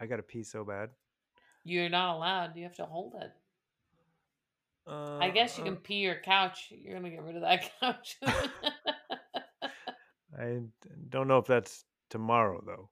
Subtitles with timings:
[0.00, 0.90] I got to pee so bad.
[1.64, 2.56] You're not allowed.
[2.56, 3.30] You have to hold it.
[4.86, 6.68] Uh, I guess you uh, can pee your couch.
[6.70, 8.16] You're gonna get rid of that couch.
[10.38, 10.60] I
[11.10, 12.88] don't know if that's tomorrow though.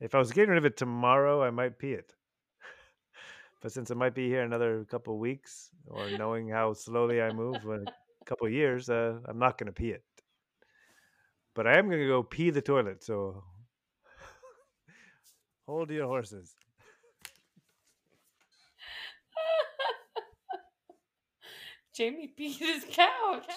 [0.00, 2.14] If I was getting rid of it tomorrow, I might pee it.
[3.60, 7.30] but since it might be here another couple of weeks, or knowing how slowly I
[7.32, 10.02] move in a couple of years, uh, I'm not gonna pee it.
[11.54, 13.04] But I am gonna go pee the toilet.
[13.04, 13.44] So
[15.68, 16.54] hold your horses.
[21.94, 23.44] Jamie peed his couch.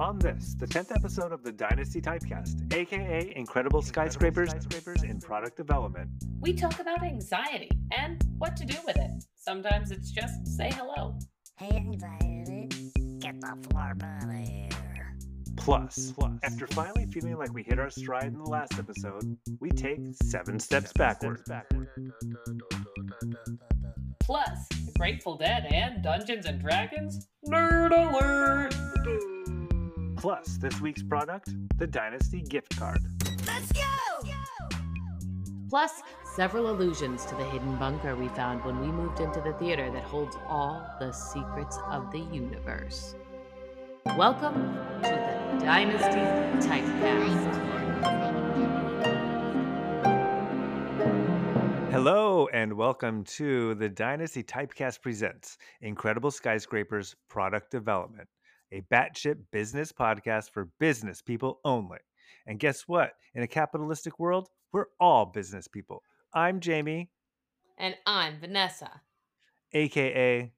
[0.00, 5.56] On this, the 10th episode of the Dynasty Typecast, aka Incredible Skyscrapers, skyscrapers in Product
[5.56, 6.10] Development.
[6.40, 9.24] we talk about anxiety and what to do with it.
[9.36, 11.16] Sometimes it's just say hello.
[11.56, 12.68] Hey, anxiety,
[13.20, 14.68] get the floor out of here.
[15.56, 19.98] Plus, after finally feeling like we hit our stride in the last episode, we take
[20.22, 21.42] seven steps backward.
[24.20, 27.28] Plus, The Grateful Dead and Dungeons and Dragons.
[27.46, 28.74] Nerd alert!
[30.16, 33.00] Plus, this week's product, the Dynasty gift card.
[33.46, 33.80] Let's go!
[35.68, 36.02] Plus,
[36.36, 40.04] several allusions to the hidden bunker we found when we moved into the theater that
[40.04, 43.16] holds all the secrets of the universe.
[44.06, 44.54] Welcome
[45.02, 46.20] to the Dynasty
[46.68, 47.54] Typecast.
[51.90, 58.28] Hello, and welcome to the Dynasty Typecast Presents Incredible Skyscrapers Product Development,
[58.72, 61.98] a batshit business podcast for business people only.
[62.46, 63.12] And guess what?
[63.34, 66.02] In a capitalistic world, we're all business people.
[66.32, 67.10] I'm Jamie,
[67.78, 69.00] And I'm Vanessa.
[69.72, 70.52] aka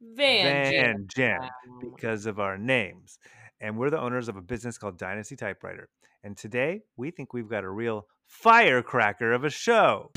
[0.00, 1.50] Van, Van Jam, Jam.
[1.94, 3.18] because of our names.
[3.60, 5.88] And we're the owners of a business called Dynasty Typewriter.
[6.22, 10.10] And today we think we've got a real firecracker of a show.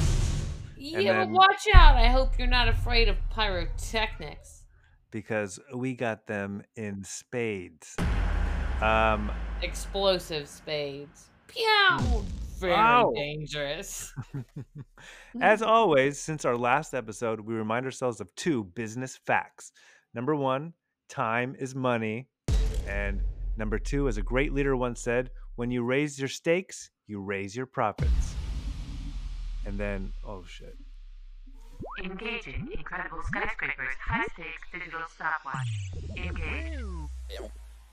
[0.75, 1.95] Yeah, then- watch out.
[1.95, 4.64] I hope you're not afraid of pyrotechnics.
[5.11, 7.95] because we got them in spades.
[8.81, 9.31] Um,
[9.61, 11.30] Explosive spades.
[11.48, 12.23] Pew!
[12.59, 13.14] Very Ow.
[13.15, 14.14] dangerous.
[15.42, 15.70] as mm-hmm.
[15.70, 19.71] always, since our last episode, we remind ourselves of two business facts.
[20.14, 20.73] Number one,
[21.08, 22.27] time is money.
[22.87, 23.21] And
[23.55, 27.55] number two, as a great leader once said, when you raise your stakes, you raise
[27.55, 28.36] your profits.
[29.65, 30.77] And then, oh shit.
[32.03, 35.67] Engaging incredible skyscrapers, high stakes digital stopwatch.
[36.17, 36.80] Engage.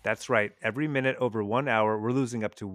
[0.02, 0.52] That's right.
[0.62, 2.66] Every minute over one hour, we're losing up to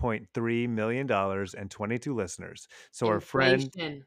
[0.00, 2.68] $1.3 million and 22 listeners.
[2.90, 4.04] So our friend Inflation.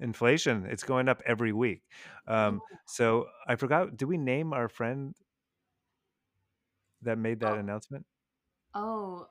[0.00, 1.82] inflation it's going up every week
[2.26, 2.76] um Oh.
[2.86, 5.14] so i forgot did we name our friend
[7.02, 8.04] that made that Oh, announcement
[8.74, 9.28] Oh,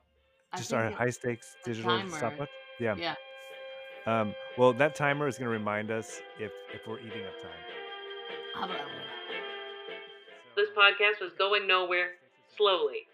[0.53, 2.17] I just our high stakes digital timer.
[2.17, 2.49] stopwatch
[2.79, 3.15] yeah Yeah.
[4.07, 8.69] um well that timer is going to remind us if if we're eating up time
[10.55, 12.11] This podcast was going nowhere
[12.55, 13.07] slowly.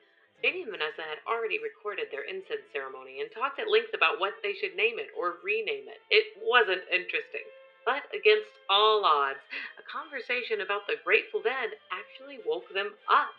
[0.44, 4.38] Jamie and Vanessa had already recorded their incense ceremony and talked at length about what
[4.46, 5.98] they should name it or rename it.
[6.14, 7.46] It wasn't interesting.
[7.86, 9.42] But against all odds,
[9.80, 13.34] a conversation about the Grateful Dead actually woke them up.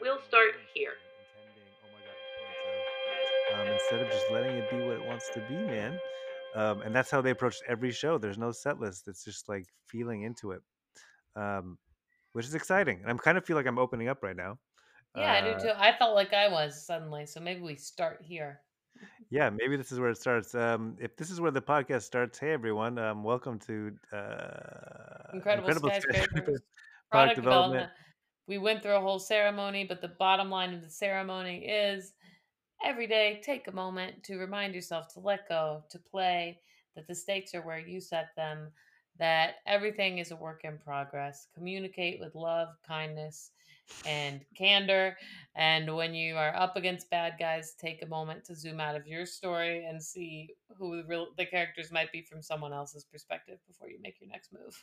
[0.00, 0.98] We'll start here.
[3.54, 5.98] um, instead of just letting it be what it wants to be man
[6.54, 9.66] um, and that's how they approached every show there's no set list it's just like
[9.86, 10.60] feeling into it
[11.36, 11.78] um,
[12.32, 14.58] which is exciting and i'm kind of feel like i'm opening up right now
[15.14, 15.72] Yeah, I Uh, do too.
[15.76, 18.60] I felt like I was suddenly, so maybe we start here.
[19.30, 22.38] yeah maybe this is where it starts um if this is where the podcast starts
[22.38, 26.62] hey everyone um welcome to uh Incredible, skyscrapers, Skyscraper
[27.10, 27.90] product development.
[28.46, 32.12] We went through a whole ceremony, but the bottom line of the ceremony is
[32.84, 36.60] every day take a moment to remind yourself to let go, to play,
[36.96, 38.72] that the stakes are where you set them,
[39.18, 41.48] that everything is a work in progress.
[41.54, 43.52] Communicate with love, kindness,
[44.06, 45.16] and candor.
[45.54, 49.06] And when you are up against bad guys, take a moment to zoom out of
[49.06, 50.48] your story and see
[50.78, 54.30] who the real the characters might be from someone else's perspective before you make your
[54.30, 54.80] next move.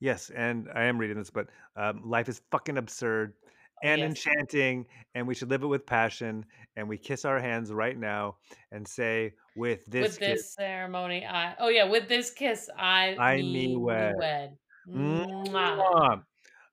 [0.00, 1.46] yes and i am reading this but
[1.76, 3.34] um life is fucking absurd
[3.82, 4.08] and yes.
[4.08, 6.44] enchanting and we should live it with passion
[6.76, 8.36] and we kiss our hands right now
[8.70, 13.16] and say with this, with this kiss ceremony, I oh yeah, with this kiss, I
[13.18, 14.14] I me wed.
[14.18, 14.56] wed.
[14.88, 15.46] Mwah.
[15.48, 16.22] Mwah.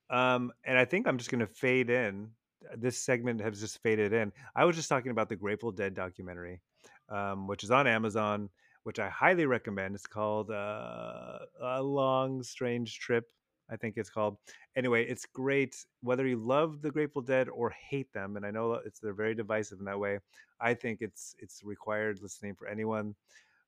[0.09, 2.29] Um, and I think I'm just going to fade in.
[2.75, 4.31] This segment has just faded in.
[4.55, 6.61] I was just talking about the Grateful Dead documentary,
[7.09, 8.49] um, which is on Amazon,
[8.83, 9.95] which I highly recommend.
[9.95, 13.25] It's called uh, A Long Strange Trip.
[13.71, 14.37] I think it's called.
[14.75, 18.73] Anyway, it's great whether you love the Grateful Dead or hate them, and I know
[18.73, 20.19] it's they're very divisive in that way.
[20.59, 23.15] I think it's it's required listening for anyone,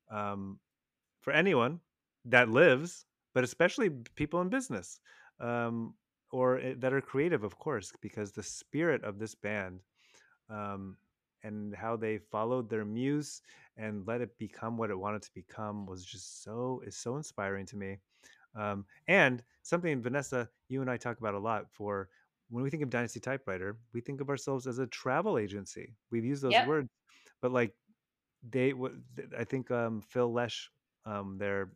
[0.09, 0.59] um,
[1.21, 1.79] for anyone
[2.25, 4.99] that lives, but especially people in business
[5.39, 5.93] um,
[6.31, 9.81] or eh, that are creative, of course, because the spirit of this band
[10.49, 10.97] um,
[11.43, 13.41] and how they followed their muse
[13.77, 17.65] and let it become what it wanted to become was just so is so inspiring
[17.67, 17.97] to me.
[18.55, 22.09] Um, and something Vanessa, you and I talk about a lot for
[22.49, 25.93] when we think of Dynasty Typewriter, we think of ourselves as a travel agency.
[26.11, 26.61] We've used those Yep.
[26.61, 26.89] words,
[27.41, 27.73] but like
[28.49, 28.73] they,
[29.37, 30.69] I think um, Phil Lesh,
[31.05, 31.71] um, their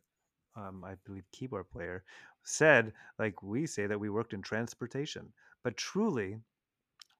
[0.56, 2.04] um, I believe keyboard player,
[2.46, 5.32] said like we say that we worked in transportation,
[5.62, 6.38] but truly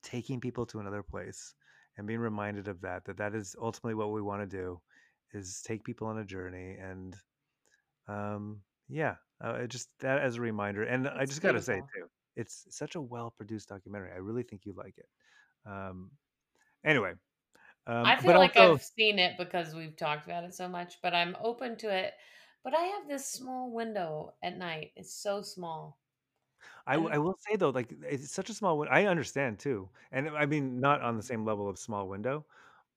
[0.02, 1.54] taking people to another place
[1.96, 4.80] and being reminded of that that that is ultimately what we want to do
[5.32, 7.16] is take people on a journey and
[8.08, 11.88] um yeah uh, just that as a reminder and i just gotta say beautiful.
[11.94, 12.06] too
[12.36, 15.08] it's such a well produced documentary i really think you like it
[15.66, 16.10] um
[16.84, 17.12] anyway
[17.86, 20.98] um I feel like also I've seen it because we've talked about it so much,
[21.02, 22.14] but I'm open to it.
[22.66, 24.92] But I have this small window at night.
[24.94, 25.98] It's so small.
[26.86, 28.92] I, w- And I will say though, like it's such a small window.
[28.94, 32.46] I understand too, and I mean not on the same level of small window,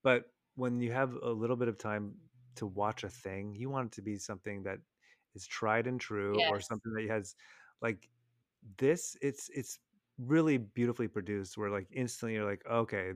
[0.04, 2.16] but when you have a little bit of time
[2.56, 4.80] to watch a thing, you want it to be something that
[5.36, 7.36] is tried and true, or yes, something that has
[7.82, 8.10] like
[8.78, 9.18] this.
[9.22, 9.80] It's it's
[10.20, 11.58] really beautifully produced.
[11.58, 13.14] Where like instantly you're like, okay,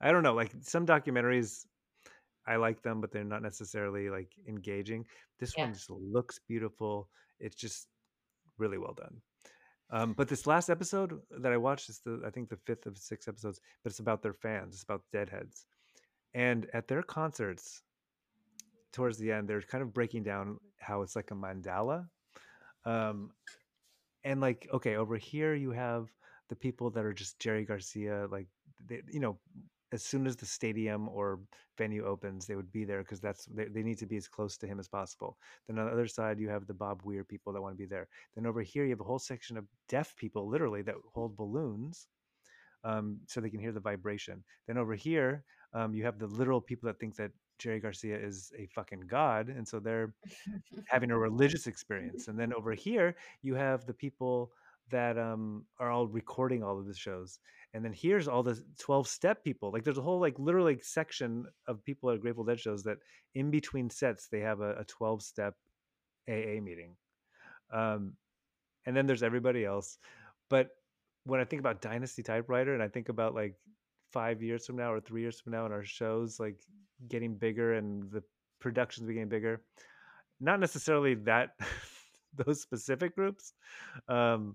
[0.00, 0.34] I don't know.
[0.34, 1.66] Like some documentaries,
[2.46, 5.04] I like them, but they're not necessarily like engaging.
[5.38, 5.64] This yeah.
[5.64, 7.08] one just looks beautiful.
[7.40, 7.88] It's just
[8.58, 9.20] really well done.
[9.90, 12.98] Um, but this last episode that I watched is the I think the fifth of
[12.98, 14.74] six episodes, but it's about their fans.
[14.74, 15.66] It's about Deadheads,
[16.34, 17.82] and at their concerts,
[18.92, 22.08] towards the end, they're kind of breaking down how it's like a mandala.
[22.84, 23.30] Um,
[24.24, 26.08] and like, okay, over here you have
[26.48, 28.48] the people that are just Jerry Garcia, like
[28.84, 29.38] they, you know,
[29.92, 31.40] as soon as the stadium or
[31.78, 34.56] venue opens, they would be there because that's they, they need to be as close
[34.58, 35.38] to him as possible.
[35.66, 37.86] Then on the other side, you have the Bob Weir people that want to be
[37.86, 38.08] there.
[38.34, 42.08] Then over here, you have a whole section of deaf people, literally, that hold balloons
[42.84, 44.42] um, so they can hear the vibration.
[44.66, 48.52] Then over here, um, you have the literal people that think that Jerry Garcia is
[48.58, 50.14] a fucking god, and so they're
[50.88, 52.28] having a religious experience.
[52.28, 54.52] And then over here, you have the people
[54.90, 57.38] that um, are all recording all of the shows.
[57.74, 59.70] And then here's all the 12 step people.
[59.72, 62.98] Like there's a whole like literally section of people at Grateful Dead shows that
[63.34, 65.54] in between sets they have a 12 step
[66.28, 66.96] AA meeting.
[67.72, 68.12] Um,
[68.86, 69.98] and then there's everybody else.
[70.48, 70.70] But
[71.24, 73.54] when I think about Dynasty Typewriter and I think about like
[74.12, 76.56] five years from now or three years from now and our shows like
[77.08, 78.22] getting bigger and the
[78.60, 79.60] productions getting bigger,
[80.40, 81.50] not necessarily that
[82.46, 83.52] those specific groups,
[84.08, 84.54] um,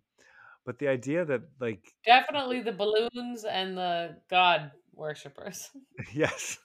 [0.66, 5.70] but the idea that like Definitely the balloons and the God worshippers.
[6.14, 6.58] yes,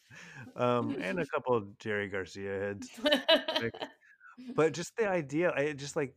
[0.57, 2.91] um, and a couple of Jerry Garcia heads,
[4.55, 6.15] but just the idea, I just like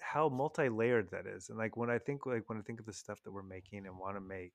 [0.00, 2.92] how multi-layered that is, and like when I think like when I think of the
[2.92, 4.54] stuff that we're making and want to make,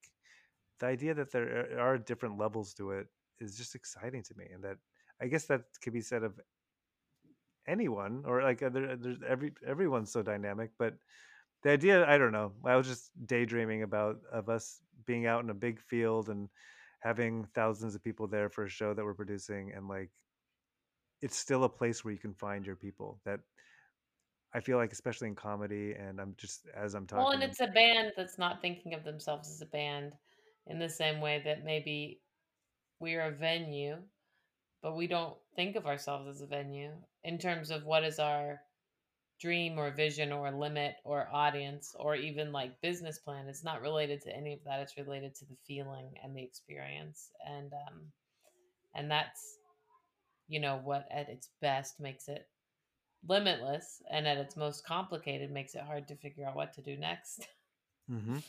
[0.79, 3.07] the idea that there are different levels to it
[3.39, 4.77] is just exciting to me, and that
[5.21, 6.39] I guess that could be said of
[7.67, 10.95] anyone or like there, there's every everyone's so dynamic, but
[11.63, 15.49] the idea i don't know i was just daydreaming about of us being out in
[15.49, 16.49] a big field and
[17.01, 20.09] having thousands of people there for a show that we're producing and like
[21.21, 23.39] it's still a place where you can find your people that
[24.53, 27.23] i feel like especially in comedy and i'm just as i'm talking.
[27.23, 30.13] well, and it's a band that's not thinking of themselves as a band
[30.67, 32.21] in the same way that maybe
[32.99, 33.97] we're a venue,
[34.81, 36.91] but we don't think of ourselves as a venue
[37.23, 38.61] in terms of what is our
[39.41, 43.47] dream or vision or limit or audience or even like business plan.
[43.47, 44.79] It's not related to any of that.
[44.81, 47.31] It's related to the feeling and the experience.
[47.47, 48.01] And um
[48.95, 49.57] and that's
[50.47, 52.47] you know what at its best makes it
[53.27, 56.97] limitless and at its most complicated makes it hard to figure out what to do
[56.97, 57.47] next.
[58.11, 58.37] mm-hmm.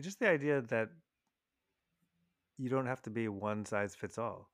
[0.00, 0.88] just the idea that
[2.58, 4.48] you don't have to be one size fits all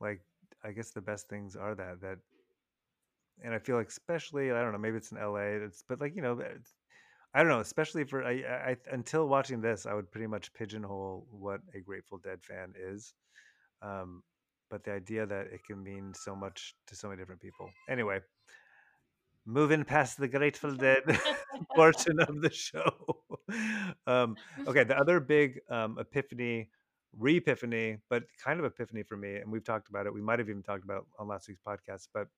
[0.00, 0.20] like
[0.64, 2.18] i guess the best things are that that
[3.44, 6.14] and i feel like especially i don't know maybe it's in la it's but like
[6.14, 6.40] you know
[7.34, 11.26] I don't know, especially for I, I until watching this, I would pretty much pigeonhole
[11.30, 13.14] what a Grateful Dead fan is.
[13.80, 14.22] Um,
[14.70, 17.70] but the idea that it can mean so much to so many different people.
[17.88, 18.20] Anyway,
[19.46, 21.02] moving past the Grateful Dead
[21.74, 23.22] portion of the show.
[24.06, 24.36] um,
[24.66, 26.68] okay, the other big um, epiphany,
[27.18, 30.12] re-epiphany, but kind of epiphany for me, and we've talked about it.
[30.12, 32.28] We might have even talked about on last week's podcast, but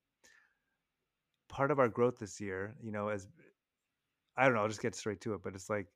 [1.55, 3.29] part of our growth this year, you know, as
[4.37, 4.63] I don't know.
[4.63, 5.41] I'll just get straight to it.
[5.45, 5.87] But it's like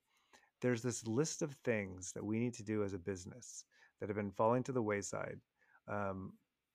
[0.62, 3.64] there's this list of things that we need to do as a business
[3.98, 5.40] that have been falling to the wayside.
[5.88, 6.32] Um,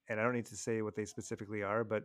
[0.09, 2.03] and I don't need to say what they specifically are, but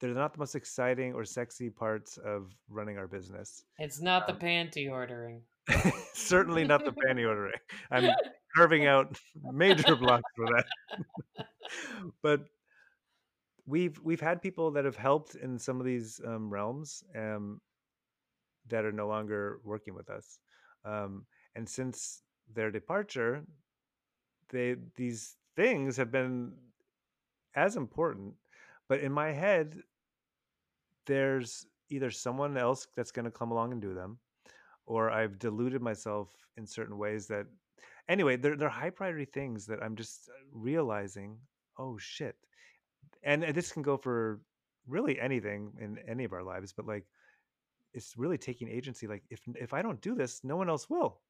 [0.00, 3.64] they're not the most exciting or sexy parts of running our business.
[3.78, 5.42] It's not Um, the panty ordering.
[6.14, 7.54] Certainly not the panty ordering.
[7.92, 8.10] I'm
[8.56, 9.16] carving out
[9.52, 11.46] major blocks for that.
[12.22, 12.40] but
[13.66, 17.60] we've we've had people that have helped in some of these um, realms um,
[18.68, 20.38] that are no longer working with us.
[20.84, 23.44] Um, and since their departure,
[24.50, 26.52] they these things have been
[27.54, 28.34] as important.
[28.88, 29.80] But in my head,
[31.06, 34.18] there's either someone else that's going to come along and do them,
[34.86, 37.46] or I've deluded myself in certain ways that
[38.08, 41.38] anyway, they're they're high priority things that I'm just realizing,
[41.78, 42.36] oh shit.
[43.22, 44.40] And this can go for
[44.86, 47.04] really anything in any of our lives, but like
[47.92, 51.20] it's really taking agency like if if I don't do this, no one else will.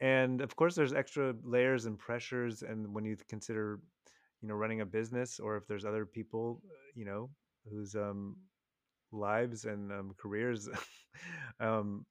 [0.00, 3.80] And of course there's extra layers and pressures and when you consider
[4.42, 7.30] you know running a business or if there's other people, uh, you know,
[7.70, 8.36] whose um
[9.12, 10.68] lives and um, careers
[11.60, 12.04] um,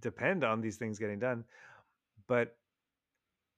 [0.00, 1.44] depend on these things getting done
[2.30, 2.56] but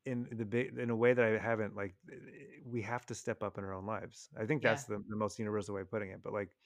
[0.04, 3.42] in the big in a way that i haven't like eh, we have to step
[3.42, 4.62] up in our own lives i think Yeah.
[4.62, 6.56] that's the, the most universal way of putting it but like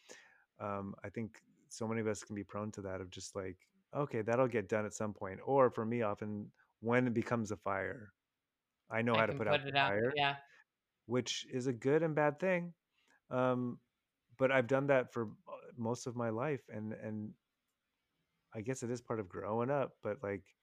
[0.58, 3.68] um i think so many of us can be prone to that of just like
[3.94, 7.56] okay that'll get done at some point or for me often when it becomes a
[7.56, 8.14] fire
[8.90, 9.94] i know I how to can put put out the it out.
[9.94, 10.36] fire Yeah.
[11.06, 12.74] which is a good and bad thing
[13.30, 13.80] um
[14.38, 17.34] but i've done that for uh, most of my life and and
[18.52, 20.56] I guess it is part of growing up, but like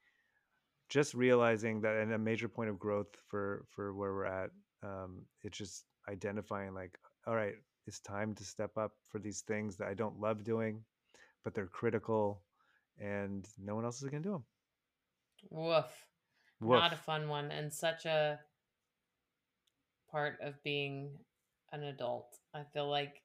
[0.89, 4.51] just realizing that and a major point of growth for for where we're at,
[4.83, 6.97] um, it's just identifying like,
[7.27, 7.55] all right,
[7.87, 10.83] it's time to step up for these things that I don't love doing,
[11.43, 12.41] but they're critical,
[12.99, 14.43] and no one else is gonna do them.
[15.49, 15.85] Woof.
[16.61, 16.79] Woof.
[16.79, 18.39] Not a fun one and such a
[20.09, 21.09] part of being
[21.71, 22.37] an adult.
[22.53, 23.23] I feel like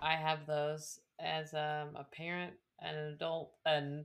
[0.00, 4.04] I have those as um, a parent and an adult and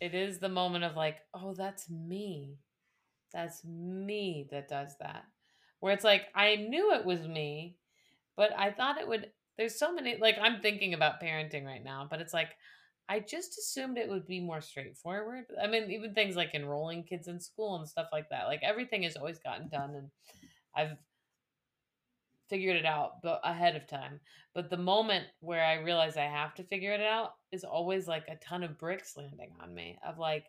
[0.00, 2.58] it is the moment of like, oh, that's me.
[3.32, 5.24] That's me that does that.
[5.80, 7.76] Where it's like I knew it was me,
[8.36, 12.06] but I thought it would there's so many like I'm thinking about parenting right now,
[12.08, 12.50] but it's like
[13.08, 15.44] I just assumed it would be more straightforward.
[15.62, 18.46] I mean, even things like enrolling kids in school and stuff like that.
[18.46, 20.10] Like everything has always gotten done and
[20.74, 20.96] I've
[22.48, 24.20] figured it out but ahead of time.
[24.54, 28.28] But the moment where I realize I have to figure it out is always like
[28.28, 30.44] a ton of bricks landing on me of like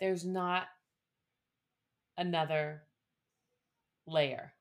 [0.00, 0.66] there's not
[2.18, 2.82] another
[4.06, 4.52] layer.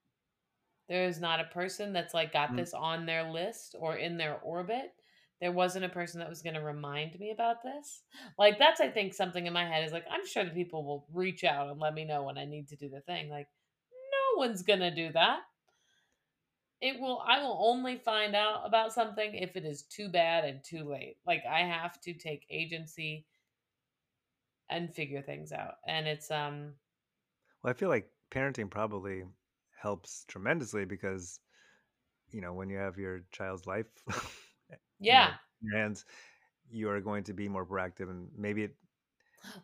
[0.90, 2.58] There is not a person that's like got Mm.
[2.58, 4.94] this on their list or in their orbit.
[5.40, 8.04] There wasn't a person that was going to remind me about this.
[8.38, 11.08] Like that's I think something in my head is like I'm sure the people will
[11.14, 13.30] reach out and let me know when I need to do the thing.
[13.30, 13.48] Like
[14.12, 15.40] no one's going to do that.
[16.82, 20.64] It will I will only find out about something if it is too bad and
[20.64, 21.18] too late.
[21.26, 23.28] Like I have to take agency
[24.70, 25.76] and figure things out.
[25.88, 26.76] And it's um
[27.64, 29.24] Well, I feel like parenting probably
[29.80, 31.40] helps tremendously because
[32.32, 33.88] you know when you have your child's life
[35.10, 35.36] you know, yeah.
[35.62, 36.06] your hands,
[36.70, 38.76] you are going to be more proactive, and maybe it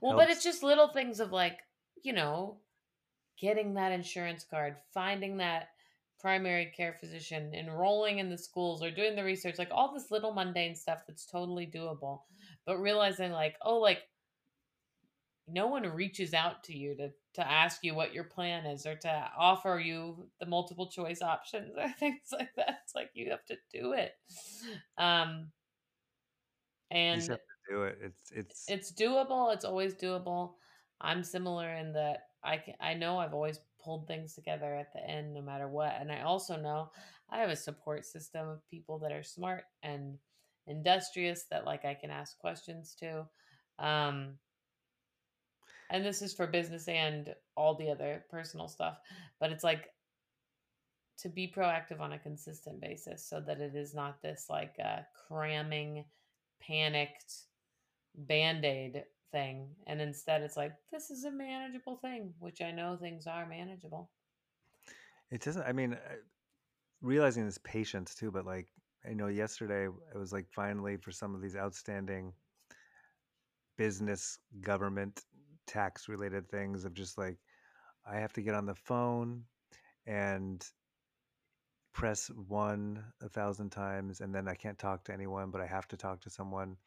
[0.02, 1.60] Well, but it's just little things of like,
[2.04, 2.62] you know,
[3.40, 5.70] getting that insurance card, finding that
[6.20, 10.34] primary care physician, enrolling in the schools or doing the research, like all this little
[10.34, 12.22] mundane stuff that's totally doable.
[12.66, 14.00] But realizing like, oh, like
[15.48, 18.96] no one reaches out to you to to ask you what your plan is or
[18.96, 22.80] to offer you the multiple choice options or things like that.
[22.84, 24.14] It's like you have to do it.
[24.98, 25.52] Um
[26.92, 27.98] and You have to do it.
[28.02, 29.54] It's it's it's doable.
[29.54, 30.54] It's always doable.
[31.00, 35.00] I'm similar in that I can, I know I've always pulled things together at the
[35.10, 35.96] end, no matter what.
[35.98, 36.90] And I also know
[37.30, 40.18] I have a support system of people that are smart and
[40.68, 43.26] industrious that like I can ask questions to.
[43.80, 44.34] Um,
[45.90, 48.98] and this is for business and all the other personal stuff.
[49.40, 49.88] But it's like
[51.20, 55.00] to be proactive on a consistent basis so that it is not this like uh,
[55.30, 56.04] cramming,
[56.62, 57.36] panicked
[58.16, 59.70] band aid thing.
[59.88, 64.10] And instead, it's like, this is a manageable thing, which I know things are manageable.
[65.32, 65.64] it doesn't.
[65.64, 65.98] I mean,
[67.02, 68.68] realizing this patience too, but like
[69.10, 72.34] I know yesterday it was like finally for some of these outstanding
[73.78, 75.24] business, government,
[75.68, 77.38] tax related things of just like
[78.10, 79.44] I have to get on the phone
[80.06, 80.66] and
[81.94, 85.88] press one a thousand times and then I can't talk to anyone, but I have
[85.90, 86.78] to talk to someone.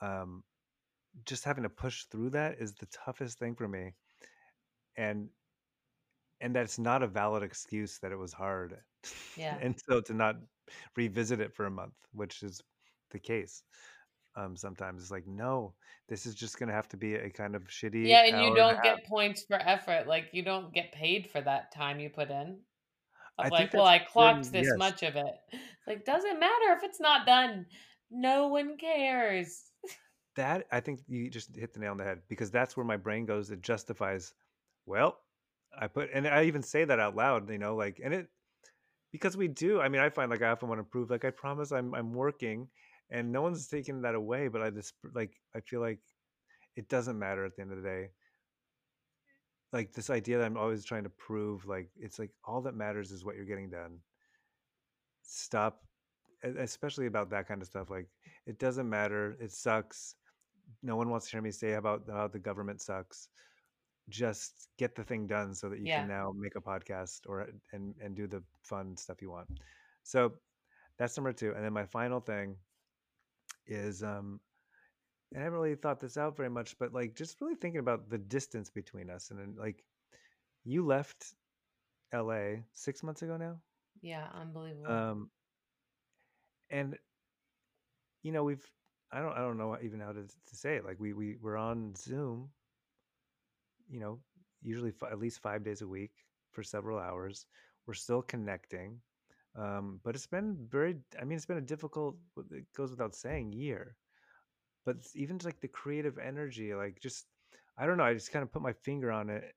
[0.00, 0.42] Um,
[1.24, 3.94] just having to push through that is the toughest thing for me.
[4.96, 5.28] And
[6.40, 8.76] and that's not a valid excuse that it was hard.
[9.36, 9.56] Yeah.
[9.60, 10.36] and so to not
[10.94, 12.62] revisit it for a month, which is
[13.10, 13.64] the case.
[14.36, 15.74] Um, sometimes it's like, no,
[16.08, 18.06] this is just gonna have to be a kind of shitty.
[18.06, 18.84] Yeah, and you and don't half.
[18.84, 20.06] get points for effort.
[20.06, 22.58] Like you don't get paid for that time you put in.
[23.38, 24.78] I like, well, I clocked this yes.
[24.78, 25.34] much of it.
[25.50, 27.66] It's like doesn't matter if it's not done.
[28.10, 29.71] No one cares.
[30.36, 32.96] That I think you just hit the nail on the head because that's where my
[32.96, 33.50] brain goes.
[33.50, 34.32] It justifies,
[34.86, 35.18] well,
[35.78, 38.28] I put, and I even say that out loud, you know, like, and it
[39.12, 39.80] because we do.
[39.80, 42.12] I mean, I find like I often want to prove, like, I promise I'm I'm
[42.14, 42.68] working,
[43.10, 44.48] and no one's taking that away.
[44.48, 45.98] But I just like I feel like
[46.76, 48.08] it doesn't matter at the end of the day.
[49.72, 53.10] Like this idea that I'm always trying to prove, like it's like all that matters
[53.10, 53.98] is what you're getting done.
[55.22, 55.82] Stop,
[56.42, 57.90] especially about that kind of stuff.
[57.90, 58.08] Like
[58.46, 59.36] it doesn't matter.
[59.40, 60.16] It sucks.
[60.82, 63.28] No one wants to hear me say about how the government sucks.
[64.08, 65.90] Just get the thing done so that you Yeah.
[65.90, 69.48] can now make a podcast or and and do the fun stuff you want.
[70.02, 70.34] So
[70.98, 71.52] that's number two.
[71.54, 72.56] And then my final thing
[73.66, 74.40] is um
[75.32, 78.08] and I haven't really thought this out very much, but like just really thinking about
[78.10, 79.84] the distance between us and then like
[80.64, 81.34] you left
[82.12, 83.60] LA six months ago now.
[84.00, 85.06] Yeah, unbelievable.
[85.10, 85.30] Um
[86.70, 86.98] and
[88.22, 88.70] you know, we've
[89.12, 90.84] I don't I don't know even how to, to say it.
[90.84, 92.48] Like we we we're on Zoom,
[93.88, 94.18] you know,
[94.62, 96.12] usually fi- at least five days a week
[96.52, 97.46] for several hours.
[97.86, 99.00] We're still connecting,
[99.58, 100.96] um, but it's been very.
[101.20, 102.16] I mean, it's been a difficult.
[102.50, 103.96] It goes without saying, year.
[104.84, 107.26] But it's even like the creative energy, like just
[107.76, 108.04] I don't know.
[108.04, 109.54] I just kind of put my finger on it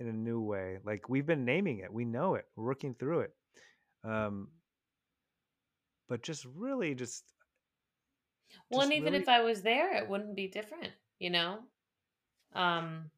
[0.00, 0.78] in a new way.
[0.84, 3.32] Like we've been naming it, we know it, we're working through it.
[4.04, 4.48] Um,
[6.08, 7.24] but just really just
[8.70, 11.58] well, and even really- if I was there, it wouldn't be different, you know?
[12.54, 13.10] Um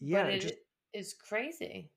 [0.00, 0.54] yeah, it just
[0.92, 1.90] is crazy.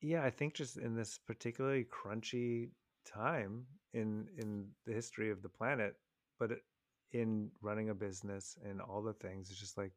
[0.00, 2.68] yeah i think just in this particularly crunchy
[3.06, 5.94] time in in the history of the planet
[6.38, 6.64] but it-
[7.12, 9.92] in running a business and all the things it's just like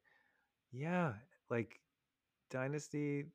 [0.71, 1.13] yeah
[1.49, 1.79] like
[2.51, 3.25] dynasty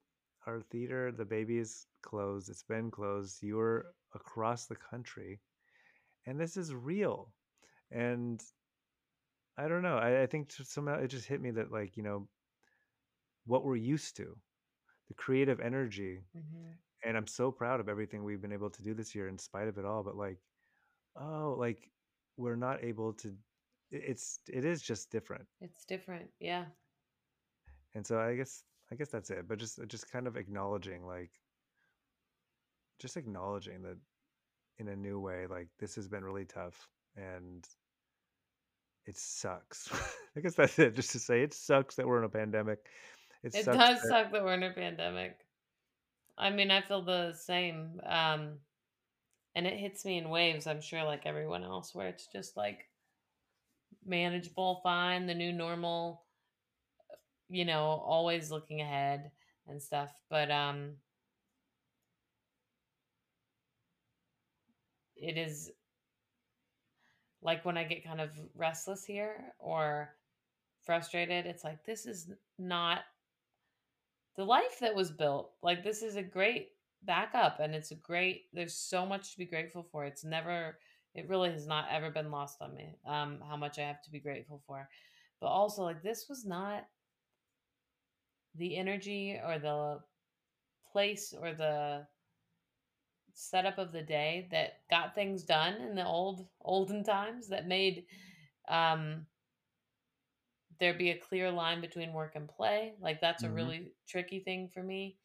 [0.46, 5.40] our theater the baby is closed it's been closed you're across the country
[6.26, 7.32] and this is real
[7.90, 8.42] and
[9.58, 12.28] i don't know i, I think somehow it just hit me that like you know
[13.46, 14.36] what we're used to
[15.08, 16.72] the creative energy hmm
[17.06, 19.68] and I'm so proud of everything we've been able to do this year in spite
[19.68, 20.02] of it all.
[20.02, 20.38] But like,
[21.16, 21.90] oh, like
[22.36, 23.34] we're not able to.
[23.90, 26.30] It's it is just different, It's different.
[26.40, 26.64] Yeah.
[27.94, 29.46] and so I guess I guess that's it.
[29.48, 31.30] But just just kind of acknowledging, like,
[32.98, 33.98] just acknowledging that
[34.78, 37.66] in a new way, like this has been really tough, and
[39.06, 39.88] it sucks.
[40.36, 40.94] I guess that's it.
[40.94, 42.78] Just to say, it sucks that we're in a pandemic.
[43.42, 45.38] It, It does that- suck that we're in a pandemic.
[46.36, 48.00] I mean, I feel the same.
[48.04, 48.58] Um,
[49.54, 52.88] and it hits me in waves, I'm sure, like everyone else, where it's just like
[54.04, 56.24] manageable, fine, the new normal,
[57.48, 59.30] you know, always looking ahead
[59.68, 60.10] and stuff.
[60.28, 60.94] But um
[65.16, 65.70] it is
[67.42, 70.10] like when I get kind of restless here or
[70.84, 73.00] frustrated, it's like this is not
[74.36, 75.52] the life that was built.
[75.62, 76.68] Like this is a great
[77.04, 80.04] backup and it's a great there's so much to be grateful for.
[80.04, 80.78] It's never
[81.14, 84.10] it really has not ever been lost on me um how much I have to
[84.10, 84.88] be grateful for.
[85.40, 86.86] But also like this was not
[88.56, 90.00] the energy or the
[90.92, 92.06] place or the
[93.34, 98.04] setup of the day that got things done in the old olden times that made
[98.68, 99.26] um
[100.80, 103.54] there be a clear line between work and play like that's a Mhm.
[103.54, 105.16] really tricky thing for me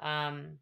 [0.00, 0.58] um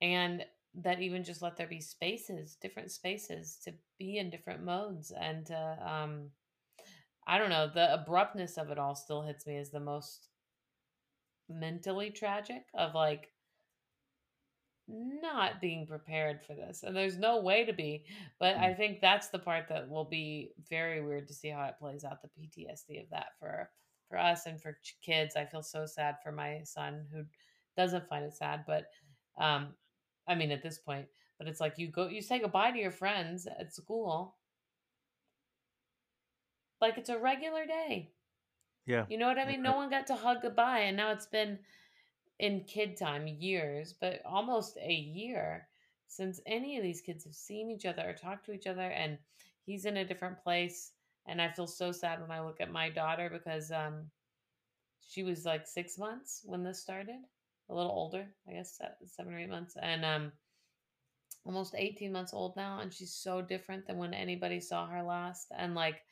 [0.00, 0.44] and
[0.74, 5.46] that even just let there be spaces different spaces to be in different modes and
[5.46, 6.30] to um
[7.26, 10.28] i don't know the abruptness of it all still hits me as the most
[11.48, 13.31] mentally tragic of like
[14.92, 18.04] not being prepared for this and there's no way to be
[18.38, 21.78] but i think that's the part that will be very weird to see how it
[21.78, 23.70] plays out the ptsd of that for
[24.08, 25.36] for us and for kids.
[25.36, 27.24] I feel so sad for my son who
[27.78, 28.84] doesn't find it sad but
[29.38, 29.68] um
[30.28, 31.06] i mean at this point
[31.42, 34.36] but it's like you go you say goodbye to your friends at school.
[36.80, 38.12] Like it's a regular day.
[38.86, 39.60] Yeah, you know what I mean?
[39.60, 41.58] No one got to hug goodbye, and now it's been
[42.38, 45.68] in kid time years, but almost a year
[46.08, 49.16] since any of these kids have seen each other or talked to each other and
[49.64, 50.92] he's in a different place
[51.26, 54.10] and I feel so sad when I look at my daughter because um
[55.00, 57.16] she was like 6 months when this started,
[57.68, 60.32] a little older, I guess 7 or 8 months and um
[61.44, 65.48] almost 18 months old now and she's so different than when anybody saw her last
[65.56, 66.02] and like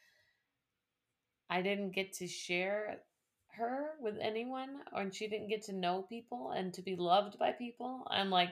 [1.48, 3.00] I didn't get to share
[3.56, 7.52] her with anyone and she didn't get to know people and to be loved by
[7.52, 8.50] people and like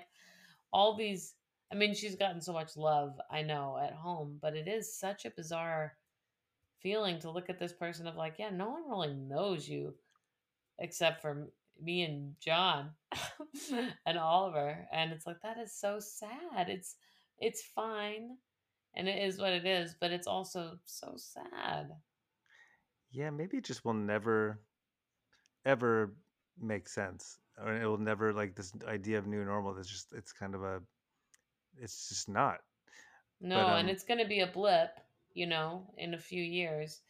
[0.73, 1.35] all these
[1.73, 5.25] I mean she's gotten so much love I know at home but it is such
[5.25, 5.97] a bizarre
[6.81, 9.95] feeling to look at this person of like yeah no one really knows you
[10.79, 11.49] except for
[11.83, 12.91] me and John
[14.07, 16.97] and Oliver and it's like that is so sad it's
[17.39, 18.37] it's fine
[18.95, 21.91] and it is what it is but it's also so sad.
[23.11, 24.61] Yeah, maybe it just will never
[25.69, 26.15] ever
[26.61, 27.39] make sense.
[27.63, 30.65] Or it will never like this idea of new normal is just it's kind of
[30.65, 30.81] a
[31.81, 32.61] it's just not.
[33.53, 34.91] But No, and um it's going to be a blip,
[35.35, 37.03] you know, in a few years.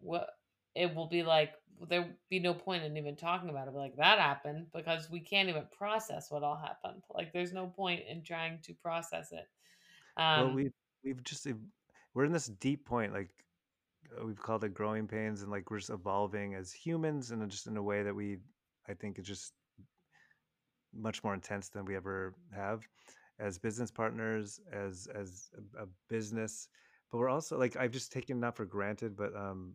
[0.00, 0.28] What
[0.74, 1.54] it will be like,
[1.88, 3.74] there'll be no point in even talking about it.
[3.74, 7.02] Like that happened because we can't even process what all happened.
[7.14, 9.48] Like there's no point in trying to process it.
[10.34, 10.72] well Um, we've
[11.04, 11.46] we've just
[12.14, 13.30] we're in this deep point like
[14.24, 17.76] we've called it growing pains and like we're just evolving as humans and just in
[17.76, 18.38] a way that we
[18.88, 19.52] I think is just
[20.94, 22.82] much more intense than we ever have
[23.38, 26.68] as business partners as as a, a business.
[27.10, 29.74] But we're also like I've just taken not for granted but um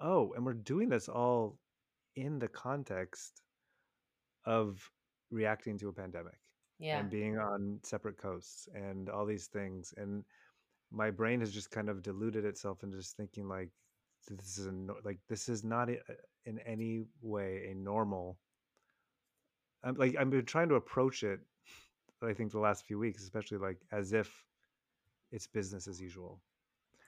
[0.00, 1.58] oh and we're doing this all
[2.16, 3.42] in the context
[4.44, 4.90] of
[5.30, 6.38] reacting to a pandemic
[6.80, 9.92] yeah, and being on separate coasts and all these things.
[9.98, 10.24] And
[10.92, 13.70] my brain has just kind of diluted itself into just thinking like
[14.30, 14.72] this is a,
[15.04, 15.98] like this is not i-
[16.44, 18.38] in any way a normal
[19.84, 21.40] i'm like i've been trying to approach it
[22.22, 24.44] i think the last few weeks especially like as if
[25.32, 26.40] it's business as usual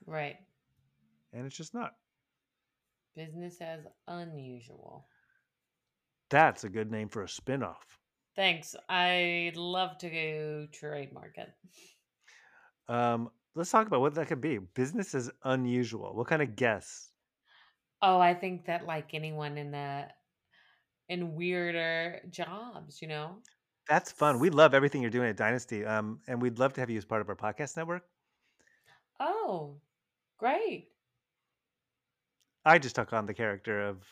[0.07, 0.37] right.
[1.33, 1.95] and it's just not
[3.15, 5.09] Business as unusual.
[6.31, 7.99] that's a good name for a spin-off
[8.35, 8.75] Thanks.
[8.89, 11.53] I'd love to go trademark it.
[12.89, 17.13] um let's talk about what that could be business is unusual what kind of guess
[18.03, 20.09] Oh, I think that like anyone in the
[21.09, 23.43] in weirder jobs, you know?
[23.89, 24.39] That's fun.
[24.41, 25.85] We love everything you're doing at Dynasty.
[25.85, 28.09] Um, and we'd love to have you as part of our podcast network.
[29.19, 29.81] Oh,
[30.37, 30.93] great.
[32.65, 34.05] I just took on the character of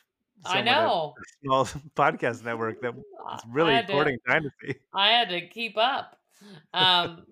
[0.44, 1.14] I someone at know.
[1.18, 1.64] a small
[1.96, 2.94] podcast network that
[3.26, 4.80] I is really had to Dynasty.
[4.92, 6.18] I had to keep up.
[6.72, 7.26] Um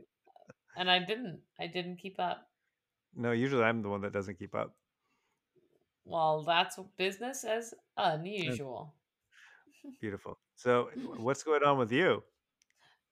[0.79, 1.41] and I didn't.
[1.59, 2.49] I didn't keep up.
[3.15, 4.75] No, usually I'm the one that doesn't keep up.
[6.05, 8.95] Well, that's business as unusual.
[10.01, 10.39] Beautiful.
[10.57, 12.23] So, what's going on with you?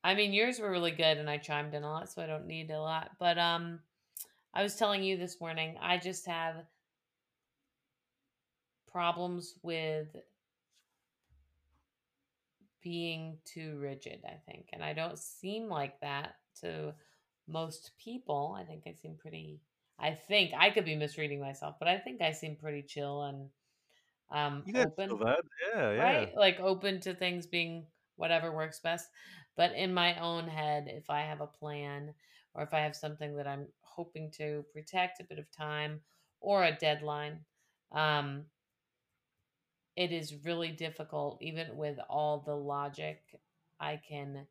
[0.02, 2.46] I mean, yours were really good and I chimed in a lot, so I don't
[2.46, 3.10] need a lot.
[3.18, 3.80] But um
[4.54, 6.64] I was telling you this morning, I just have
[8.90, 10.16] problems with
[12.82, 14.68] being too rigid, I think.
[14.72, 16.94] And I don't seem like that to
[17.48, 18.56] most people.
[18.58, 19.60] I think I seem pretty
[19.98, 23.50] I think I could be misreading myself, but I think I seem pretty chill and
[24.30, 25.10] um You open.
[25.74, 26.02] Yeah, yeah.
[26.02, 26.34] right?
[26.36, 29.08] Like open to things being whatever works best.
[29.56, 32.14] But in my own head, if I have a plan
[32.54, 36.00] or if I have something that I'm hoping to protect a bit of time
[36.40, 37.44] or a deadline,
[37.92, 38.46] um,
[39.96, 43.22] it is really difficult, even with all the logic
[43.80, 44.46] I can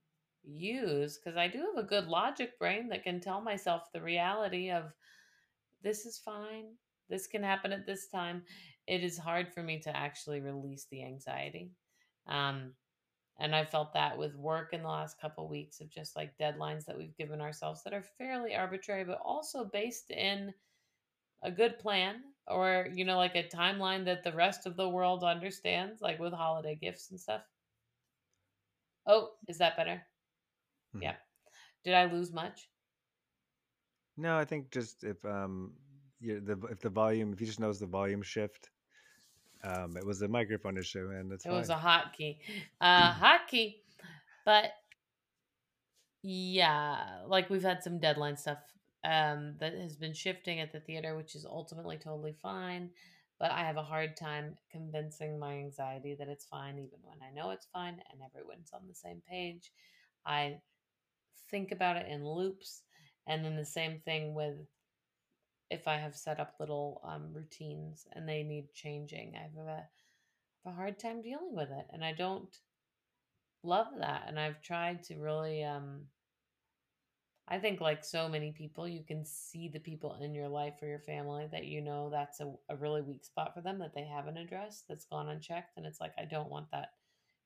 [0.47, 4.69] use, because I do have a good logic brain that can tell myself the reality
[4.71, 4.93] of
[5.81, 6.65] this is fine,
[7.09, 8.43] this can happen at this time.
[8.87, 11.71] It is hard for me to actually release the anxiety.
[12.27, 12.73] Um,
[13.39, 16.85] and I felt that with work in the last couple weeks of just like deadlines
[16.85, 20.53] that we've given ourselves that are fairly arbitrary, but also based in
[21.43, 25.23] a good plan or you know like a timeline that the rest of the world
[25.23, 27.41] understands like with holiday gifts and stuff
[29.07, 30.01] oh is that better
[30.95, 31.01] Mhm.
[31.03, 31.15] yeah
[31.83, 32.69] did i lose much
[34.17, 35.73] No, I think just if um,
[36.19, 38.69] you the if the volume, if you just notice the volume shift,
[39.63, 41.69] um, it was a microphone issue, and it's it was fine.
[41.69, 42.39] a hotkey
[42.81, 43.75] uh hotkey
[44.45, 44.71] but
[46.21, 48.59] yeah like we've had some deadline stuff
[49.03, 52.89] um that has been shifting at the theater which is ultimately totally fine
[53.39, 57.31] but i have a hard time convincing my anxiety that it's fine even when i
[57.31, 59.71] know it's fine and everyone's on the same page
[60.25, 60.57] i
[61.49, 62.81] think about it in loops
[63.27, 64.55] and then the same thing with
[65.69, 69.83] if i have set up little um, routines and they need changing i have a,
[70.69, 72.59] a hard time dealing with it and i don't
[73.65, 76.01] love that and I've tried to really um
[77.47, 80.87] I think like so many people you can see the people in your life or
[80.87, 84.03] your family that you know that's a, a really weak spot for them that they
[84.03, 86.89] haven't addressed that's gone unchecked and it's like I don't want that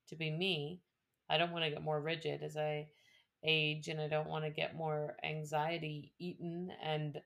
[0.08, 0.80] to be me.
[1.28, 2.88] I don't want to get more rigid as I
[3.44, 7.18] age and I don't want to get more anxiety eaten and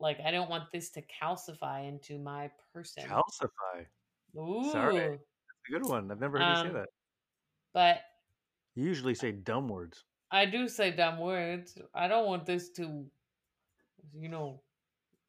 [0.00, 3.04] like I don't want this to calcify into my person.
[3.04, 3.86] Calcify.
[4.36, 4.70] Ooh.
[4.70, 4.98] Sorry.
[4.98, 5.20] That's
[5.68, 6.10] a good one.
[6.10, 6.88] I've never heard you Um, say that.
[7.74, 8.00] But
[8.74, 10.04] You usually say dumb words.
[10.30, 11.78] I do say dumb words.
[11.94, 13.04] I don't want this to,
[14.14, 14.62] you know,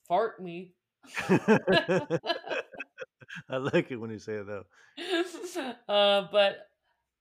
[0.08, 0.74] fart me.
[3.50, 4.66] I like it when you say it though.
[5.88, 6.69] uh, but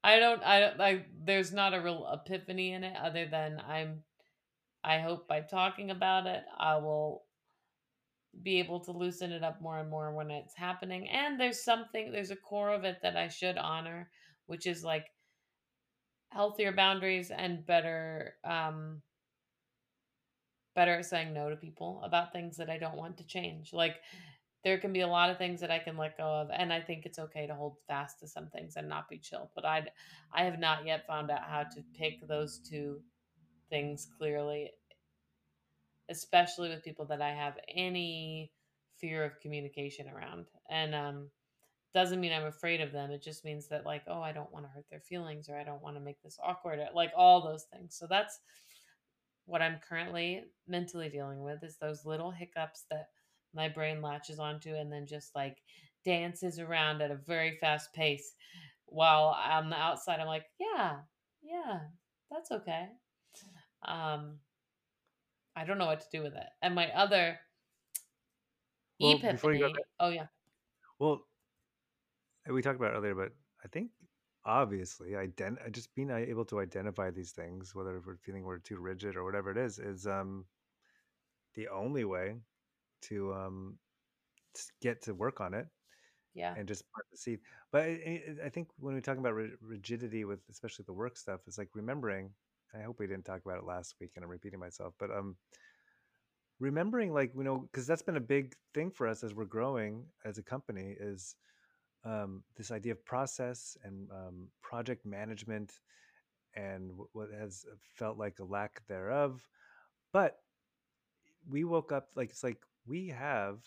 [0.04, 0.42] I don't.
[0.42, 1.06] I don't like.
[1.24, 4.02] There's not a real epiphany in it, other than I'm.
[4.84, 7.24] I hope by talking about it, I will
[8.42, 11.08] be able to loosen it up more and more when it's happening.
[11.08, 12.12] And there's something.
[12.12, 14.11] There's a core of it that I should honor,
[14.46, 15.06] which is like
[16.30, 19.00] healthier boundaries and better um
[20.74, 23.72] better at saying no to people about things that I don't want to change.
[23.72, 23.96] Like
[24.64, 26.81] there can be a lot of things that I can let go of and I
[26.81, 29.51] think it's okay to hold fast to some things and not be chill.
[29.55, 29.87] But I
[30.33, 33.01] I have not yet found out how to pick those two
[33.71, 34.71] things clearly
[36.11, 38.53] especially with people that I have any
[38.97, 40.47] fear of communication around.
[40.71, 41.31] And um
[41.94, 43.11] doesn't mean I'm afraid of them.
[43.11, 45.64] It just means that like, oh, I don't want to hurt their feelings or I
[45.64, 46.81] don't want to make this awkward.
[46.94, 47.97] Like all those things.
[47.99, 48.38] So that's
[49.47, 53.09] what I'm currently mentally dealing with is those little hiccups that
[53.54, 55.58] my brain latches onto and then just like
[56.04, 58.32] dances around at a very fast pace
[58.87, 61.00] while on the outside I'm like, yeah,
[61.42, 61.80] yeah,
[62.30, 62.88] that's okay.
[63.82, 64.40] Um
[65.56, 66.46] I don't know what to do with it.
[66.62, 67.38] And my other
[69.00, 70.26] Well, before you go epiphany, oh yeah,
[70.98, 71.26] Well,
[72.48, 73.32] we talked about earlier, but
[73.64, 73.90] I think
[74.44, 78.78] obviously ident- uh, just being able to identify these things, whether we're feeling we're too
[78.78, 80.46] rigid or whatever it is, is um
[81.54, 82.40] the only way
[83.02, 83.78] to um
[84.80, 85.66] get to work on it
[86.34, 87.40] yeah, and just plant the seed.
[87.72, 91.58] But I, I think when we're talking about rigidity with especially the work stuff, it's
[91.58, 92.30] like remembering.
[92.78, 95.37] I hope we didn't talk about it last week, and I'm repeating myself, but um,
[96.61, 100.04] remembering like you know because that's been a big thing for us as we're growing
[100.24, 101.37] as a company is
[102.04, 105.80] um, this idea of process and um, project management
[106.54, 107.64] and wh- what has
[107.96, 109.48] felt like a lack thereof.
[110.12, 110.38] But
[111.48, 112.58] we woke up like it's like
[112.88, 113.59] we have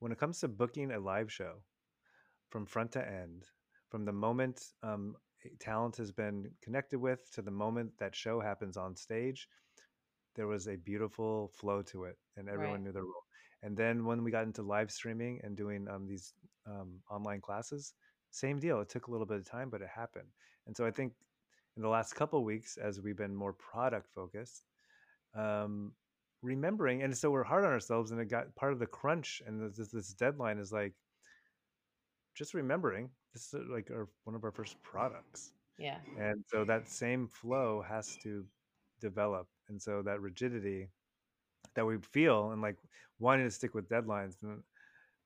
[0.00, 1.62] when it comes to booking a live show
[2.50, 3.44] from front to end,
[3.90, 5.14] from the moment um,
[5.60, 9.48] talent has been connected with to the moment that show happens on stage,
[10.34, 12.82] there was a beautiful flow to it, and everyone right.
[12.82, 13.24] knew their role.
[13.62, 16.34] And then when we got into live streaming and doing um, these
[16.66, 17.94] um, online classes,
[18.30, 18.80] same deal.
[18.80, 20.28] It took a little bit of time, but it happened.
[20.66, 21.12] And so I think
[21.76, 24.64] in the last couple of weeks, as we've been more product focused,
[25.34, 25.92] um,
[26.44, 29.74] remembering, and so we're hard on ourselves, and it got part of the crunch and
[29.74, 30.94] this, this deadline is like
[32.34, 35.98] just remembering this is uh, like our one of our first products Yeah.
[36.18, 38.44] and so that same flow has to
[39.00, 40.88] develop and so that rigidity
[41.74, 42.78] that we feel and like
[43.18, 44.62] wanting to stick with deadlines and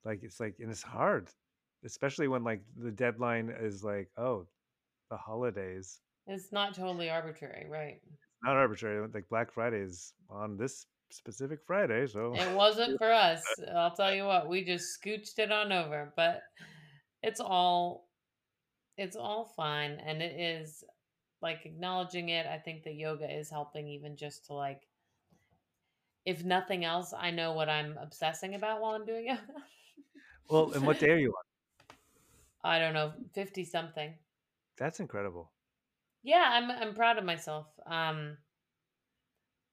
[0.05, 1.29] like it's like and it's hard
[1.85, 4.45] especially when like the deadline is like oh
[5.09, 7.99] the holidays It's not totally arbitrary, right?
[8.05, 13.11] It's not arbitrary like black friday is on this specific friday so It wasn't for
[13.11, 13.43] us.
[13.75, 16.41] I'll tell you what, we just scooched it on over, but
[17.23, 18.07] it's all
[18.97, 20.83] it's all fine and it is
[21.41, 22.45] like acknowledging it.
[22.45, 24.87] I think that yoga is helping even just to like
[26.25, 29.41] if nothing else, I know what I'm obsessing about while I'm doing yoga.
[30.49, 31.43] well and what day are you on
[32.63, 34.17] I don't know, 50 something.
[34.77, 35.51] that's incredible
[36.23, 37.67] Yeah, I'm I'm proud of myself.
[37.85, 38.37] Um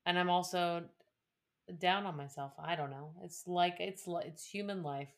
[0.05, 0.85] and I'm also
[1.79, 2.53] down on myself.
[2.59, 3.13] I don't know.
[3.23, 5.11] It's like it's it's human life.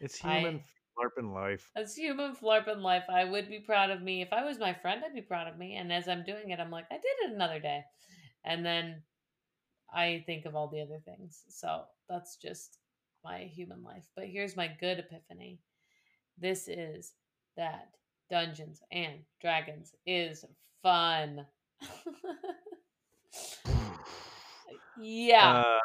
[0.00, 0.64] it's human I
[0.98, 4.22] flarping life It's human flarp in life, I would be proud of me.
[4.22, 5.76] If I was my friend, I'd be proud of me.
[5.76, 7.84] And as I'm doing it, I'm like, I did it another day.
[8.44, 9.02] And then
[9.92, 11.42] I think of all the other things.
[11.48, 12.78] So that's just
[13.24, 14.04] my human life.
[14.16, 15.60] But here's my good epiphany
[16.40, 17.14] this is
[17.56, 17.88] that
[18.30, 20.44] Dungeons and Dragons is
[20.82, 21.44] fun.
[25.00, 25.64] yeah.
[25.64, 25.78] uh,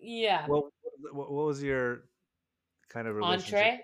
[0.00, 0.46] yeah.
[0.48, 0.72] Well,
[1.12, 2.04] what, what was your
[2.88, 3.80] kind of relationship Entree?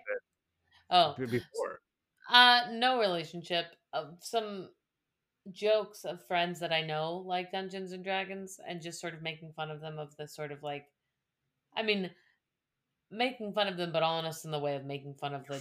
[0.91, 1.15] Oh.
[1.19, 1.81] with it be- before?
[2.33, 3.67] Uh, no relationship.
[3.93, 4.69] Uh, some
[5.53, 9.53] jokes of friends that I know like Dungeons and Dragons, and just sort of making
[9.53, 10.87] fun of them of the sort of like,
[11.77, 12.11] I mean,
[13.11, 15.61] making fun of them, but honest in the way of making fun of the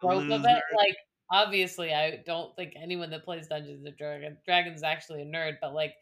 [0.00, 0.62] Fucking of it.
[0.76, 0.96] Like
[1.30, 5.54] obviously I don't think anyone that plays Dungeons and Dragon, Dragons is actually a nerd,
[5.60, 5.94] but like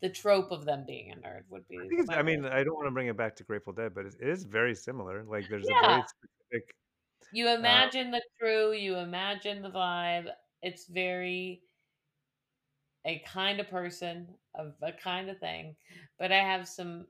[0.00, 1.76] the trope of them being a nerd would be.
[1.76, 2.44] I think it's, my I mean.
[2.44, 4.74] I don't want to bring it back to Grateful Dead, but it it is very
[4.74, 5.24] similar.
[5.24, 6.74] Like there's a very specific.
[7.32, 10.28] you imagine the crew, you imagine the vibe.
[10.62, 11.62] It's very
[13.04, 15.76] a kind of person, of a kind of thing.
[16.18, 17.06] But I have some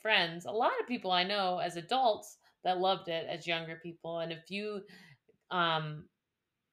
[0.00, 4.20] friends, a lot of people I know as adults that loved it as younger people,
[4.20, 4.82] and a few
[5.50, 6.08] um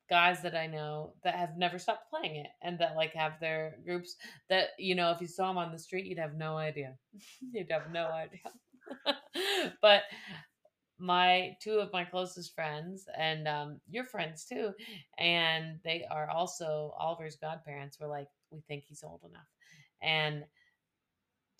[0.09, 3.77] guys that I know that have never stopped playing it and that like have their
[3.85, 4.15] groups
[4.49, 6.95] that you know if you saw them on the street you'd have no idea.
[7.51, 8.39] you'd have no idea.
[9.81, 10.03] but
[10.99, 14.71] my two of my closest friends and um, your friends too
[15.17, 19.47] and they are also oliver's godparents were like we think he's old enough
[20.01, 20.43] and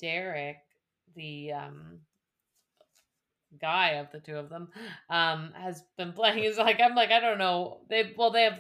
[0.02, 0.58] derek
[1.16, 2.00] the um,
[3.60, 4.70] guy of the two of them
[5.10, 6.44] um, has been playing.
[6.44, 7.80] Is like i'm like i don't know.
[7.90, 8.60] They well they have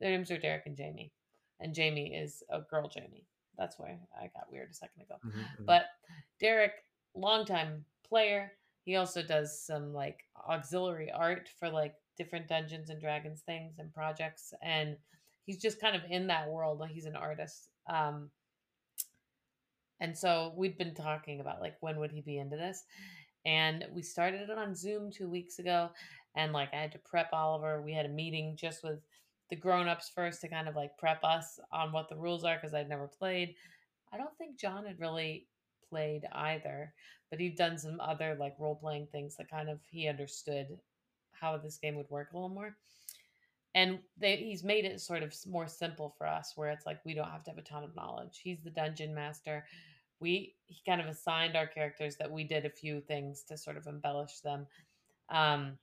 [0.00, 1.12] their names are derek and jamie
[1.60, 3.24] and jamie is a girl jamie.
[3.56, 5.16] That's why i got weird a second ago.
[5.24, 5.66] Mhm, mhm.
[5.66, 5.86] but
[6.40, 6.72] Derek,
[7.14, 8.52] longtime player,
[8.84, 13.92] he also does some like auxiliary art for like different Dungeons and Dragons things and
[13.92, 14.96] projects, and
[15.44, 16.78] he's just kind of in that world.
[16.78, 18.30] Like he's an artist, um,
[20.00, 22.84] and so we've been talking about like when would he be into this,
[23.44, 25.90] and we started it on Zoom two weeks ago,
[26.34, 27.82] and like I had to prep Oliver.
[27.82, 29.00] We had a meeting just with
[29.50, 32.74] the grown-ups first to kind of like prep us on what the rules are because
[32.74, 33.54] I'd never played.
[34.12, 35.46] I don't think John had really
[35.88, 36.92] played either,
[37.30, 40.78] but he'd done some other like role playing things that kind of he understood
[41.32, 42.76] how this game would work a little more.
[43.74, 47.14] And they, he's made it sort of more simple for us, where it's like we
[47.14, 48.40] don't have to have a ton of knowledge.
[48.42, 49.64] He's the dungeon master.
[50.20, 53.76] We he kind of assigned our characters that we did a few things to sort
[53.76, 54.66] of embellish them,
[55.30, 55.78] um,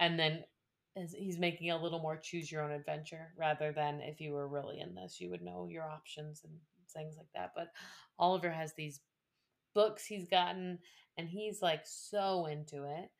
[0.00, 0.44] and then
[1.14, 4.80] he's making a little more choose your own adventure rather than if you were really
[4.80, 6.52] in this, you would know your options and
[6.92, 7.52] things like that.
[7.54, 7.68] But
[8.18, 9.00] Oliver has these
[9.74, 10.78] books he's gotten
[11.16, 13.10] and he's like so into it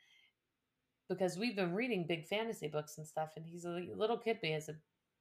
[1.09, 4.49] because we've been reading big fantasy books and stuff and he's a little kid but
[4.49, 4.75] he has a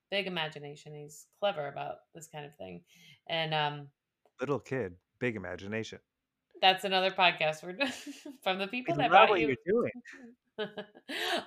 [0.09, 2.81] big imagination he's clever about this kind of thing
[3.27, 3.87] and um
[4.39, 5.99] Little kid, big imagination.
[6.61, 7.77] that's another podcast we're
[8.43, 9.91] from the I people that love brought what you doing.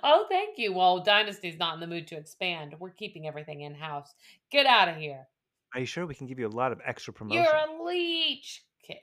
[0.04, 3.74] oh thank you well dynasty's not in the mood to expand we're keeping everything in
[3.74, 4.14] house
[4.52, 5.26] get out of here
[5.74, 7.42] Are you sure we can give you a lot of extra promotion?
[7.42, 9.02] you're a leech kick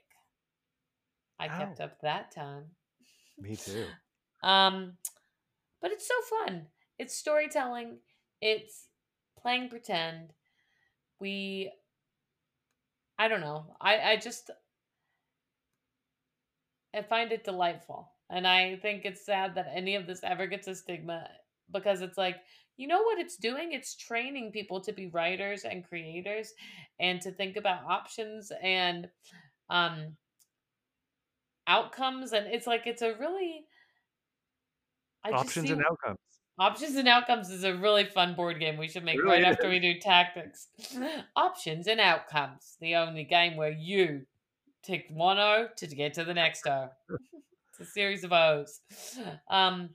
[1.40, 2.66] i kept up that time
[3.40, 3.86] Me too.
[4.44, 4.94] Um,
[5.82, 6.14] but it's so
[6.46, 6.68] fun.
[7.00, 7.98] It's storytelling.
[8.40, 8.86] It's
[9.42, 10.32] playing pretend.
[11.20, 11.72] We,
[13.20, 13.76] I don't know.
[13.80, 14.50] I I just
[16.94, 20.68] I find it delightful, and I think it's sad that any of this ever gets
[20.68, 21.30] a stigma
[21.72, 22.44] because it's like
[22.78, 23.72] you know what it's doing.
[23.72, 26.54] It's training people to be writers and creators,
[27.00, 29.10] and to think about options and
[29.70, 30.18] um
[31.68, 33.68] outcomes, and it's like it's a really
[35.24, 36.18] I just Options and outcomes.
[36.60, 39.70] Options and Outcomes is a really fun board game we should make really right after
[39.70, 40.68] we do tactics.
[41.36, 44.26] Options and Outcomes, the only game where you
[44.82, 46.90] take one O to get to the next O.
[47.10, 48.82] it's a series of O's.
[49.50, 49.92] Um,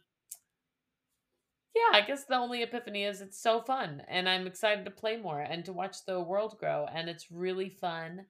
[1.75, 5.17] yeah, I guess the only epiphany is it's so fun, and I'm excited to play
[5.17, 8.27] more and to watch the world grow, and it's really fun.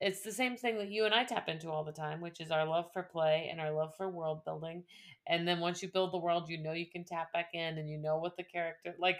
[0.00, 2.50] It's the same thing that you and I tap into all the time, which is
[2.50, 4.84] our love for play and our love for world building.
[5.26, 7.88] And then once you build the world, you know you can tap back in and
[7.88, 9.16] you know what the character like.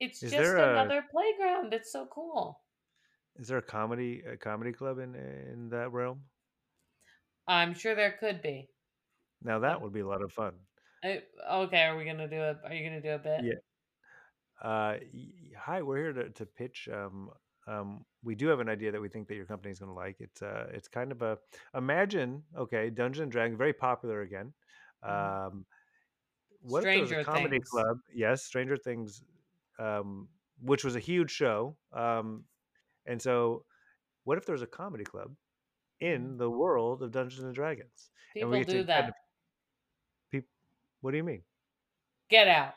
[0.00, 1.74] It's Is just a- another playground.
[1.74, 2.60] It's so cool.
[3.38, 6.22] Is there a comedy a comedy club in in that realm?
[7.46, 8.68] I'm sure there could be.
[9.42, 10.54] Now that would be a lot of fun.
[11.04, 12.56] I, okay, are we gonna do a?
[12.64, 13.44] Are you gonna do a bit?
[13.44, 13.54] Yeah.
[14.60, 14.96] Uh,
[15.56, 16.88] hi, we're here to, to pitch.
[16.92, 17.30] Um,
[17.68, 19.94] um, we do have an idea that we think that your company is going to
[19.94, 20.16] like.
[20.20, 21.38] It's uh, it's kind of a
[21.74, 22.42] imagine.
[22.56, 24.52] Okay, Dungeon and Dragon, very popular again.
[25.04, 25.46] Mhm.
[25.46, 25.66] Um,
[26.60, 27.68] what if Stranger a comedy Things.
[27.68, 27.98] club?
[28.12, 29.22] Yes, Stranger Things,
[29.78, 30.28] um,
[30.60, 31.76] which was a huge show.
[31.92, 32.44] Um,
[33.06, 33.64] and so,
[34.24, 35.36] what if there was a comedy club
[36.00, 38.10] in the world of Dungeons and Dragons?
[38.34, 39.08] And People to do kind that.
[39.10, 39.14] of-
[40.32, 40.48] peop-
[41.00, 41.42] what do you mean?
[42.28, 42.74] Get out.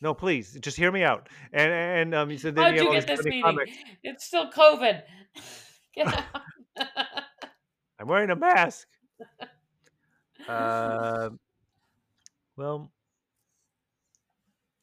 [0.00, 1.28] No, please, just hear me out.
[1.52, 3.42] And and um, you said then How'd you you get this meeting?
[3.42, 3.72] comics.
[4.02, 5.02] It's still COVID.
[5.94, 6.24] Get out.
[7.98, 8.86] I'm wearing a mask.
[10.46, 11.30] Uh,
[12.56, 12.92] well,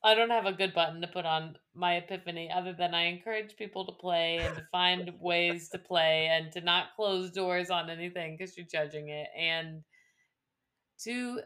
[0.03, 3.55] I don't have a good button to put on my epiphany other than I encourage
[3.55, 7.89] people to play and to find ways to play and to not close doors on
[7.89, 9.84] anything because you're judging it and
[11.03, 11.39] to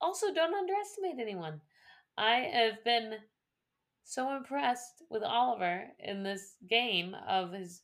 [0.00, 1.60] also don't underestimate anyone.
[2.16, 3.14] I have been
[4.04, 7.82] so impressed with Oliver in this game of his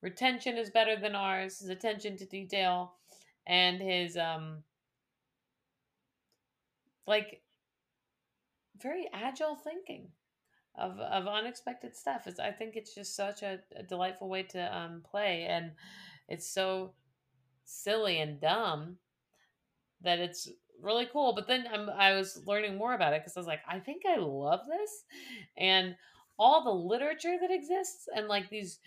[0.00, 2.94] retention is better than ours, his attention to detail,
[3.46, 4.62] and his um
[7.06, 7.42] like
[8.80, 10.08] very agile thinking
[10.76, 12.26] of of unexpected stuff.
[12.26, 15.72] It's I think it's just such a, a delightful way to um play and
[16.28, 16.92] it's so
[17.64, 18.98] silly and dumb
[20.02, 20.48] that it's
[20.80, 21.34] really cool.
[21.34, 24.02] But then I'm, I was learning more about it because I was like, I think
[24.06, 25.04] I love this,
[25.56, 25.96] and
[26.38, 28.78] all the literature that exists, and like these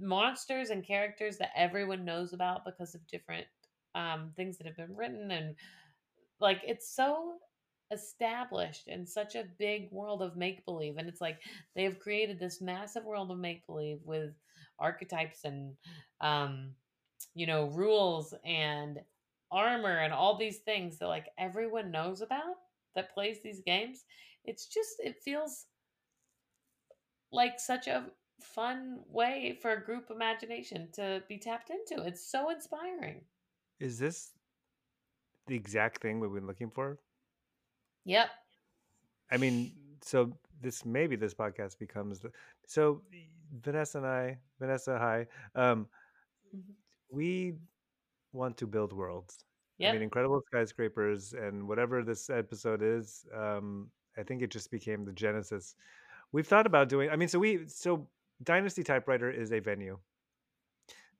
[0.00, 3.46] monsters and characters that everyone knows about because of different
[3.94, 5.54] um, things that have been written, and
[6.40, 7.34] like it's so
[7.92, 11.38] established in such a big world of make believe, and it's like
[11.76, 14.30] they have created this massive world of make believe with
[14.78, 15.74] archetypes and
[16.20, 16.70] um,
[17.34, 19.00] you know rules and
[19.54, 22.56] armor and all these things that like everyone knows about
[22.96, 24.04] that plays these games
[24.44, 25.66] it's just it feels
[27.32, 28.06] like such a
[28.42, 33.22] fun way for a group imagination to be tapped into it's so inspiring
[33.80, 34.32] Is this
[35.46, 36.98] the exact thing we've been looking for?
[38.04, 38.30] yep
[39.30, 42.30] I mean, so this maybe this podcast becomes the
[42.66, 43.02] so
[43.62, 45.26] Vanessa and I, Vanessa, hi.
[45.54, 45.88] Um,
[46.54, 46.76] Mhm.
[47.10, 47.54] we
[48.34, 49.44] want to build worlds.
[49.90, 53.26] I mean, incredible skyscrapers and whatever this episode is.
[53.34, 55.74] Um, I think it just became the genesis.
[56.32, 57.10] We've thought about doing.
[57.10, 58.06] I mean, so we so
[58.42, 59.98] Dynasty Typewriter is a venue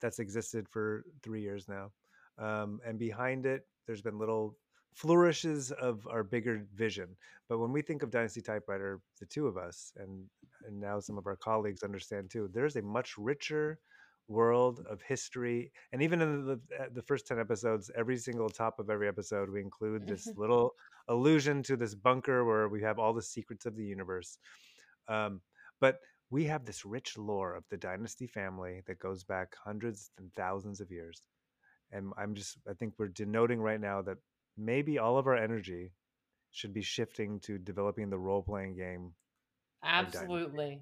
[0.01, 1.91] that's existed for three years now,
[2.39, 4.57] um, and behind it, there's been little
[4.93, 7.09] flourishes of our bigger vision.
[7.49, 10.25] But when we think of Dynasty Typewriter, the two of us, and
[10.67, 13.79] and now some of our colleagues understand too, there's a much richer
[14.29, 18.79] world of history and even in the, uh, the first 10 episodes every single top
[18.79, 20.75] of every episode we include this little
[21.09, 24.39] allusion to this bunker where we have all the secrets of the universe
[25.09, 25.41] um,
[25.81, 25.99] but
[26.31, 30.81] we have this rich lore of the dynasty family that goes back hundreds and thousands
[30.81, 31.21] of years
[31.93, 34.17] and i'm just i think we're denoting right now that
[34.57, 35.93] maybe all of our energy
[36.51, 39.13] should be shifting to developing the role-playing game
[39.85, 40.81] absolutely.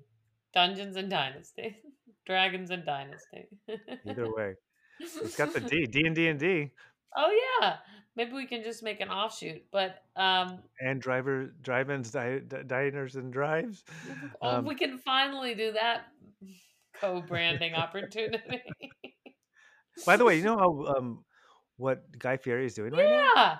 [0.54, 1.76] Dungeons and dynasty
[2.26, 3.48] dragons and dynasty.
[4.04, 4.54] Either way
[5.20, 6.72] it's got the d d and d and d.
[7.16, 7.78] Oh yeah
[8.14, 13.16] maybe we can just make an offshoot but um and driver drive-ins di- di- diners
[13.16, 13.84] and drives.
[14.42, 16.06] Oh, Um, we can finally do that
[16.94, 18.62] co-branding opportunity.
[20.04, 21.24] By the way you know how um
[21.76, 23.30] what guy fieri is doing right now?
[23.36, 23.58] Yeah.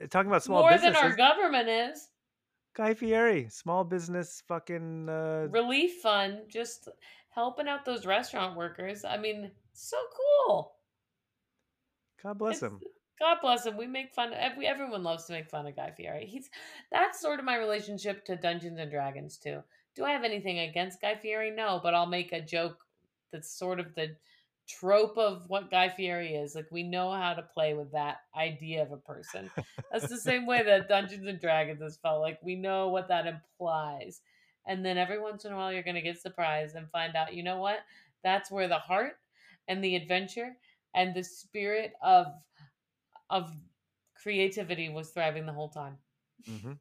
[0.00, 2.08] Uh, talking about small more than our government is.
[2.74, 6.88] Guy fieri small business fucking uh relief fund just
[7.36, 9.96] helping out those restaurant workers i mean so
[10.48, 10.72] cool
[12.22, 12.80] god bless It's- him
[13.18, 13.78] God bless him.
[13.78, 14.34] We make fun.
[14.58, 16.26] we- Everyone loves to make fun of Guy Fieri.
[16.26, 16.50] He's
[16.92, 19.62] that's sort of my relationship to Dungeons and Dragons too.
[19.94, 21.50] Do I have anything against Guy Fieri?
[21.50, 22.76] No, but I'll make a joke
[23.32, 24.16] that's sort of the
[24.68, 26.54] trope of what Guy Fieri is.
[26.54, 29.50] Like we know how to play with that idea of a person.
[29.90, 33.26] That's the same way that Dungeons and Dragons has felt like we know what that
[33.26, 34.20] implies.
[34.66, 37.34] And then every once in a while you're going to get surprised and find out,
[37.34, 37.78] you know what?
[38.24, 39.18] That's where the heart
[39.68, 40.56] and the adventure
[40.94, 42.26] and the spirit of
[43.30, 43.52] of
[44.20, 45.96] creativity was thriving the whole time.
[46.48, 46.72] Mm-hmm.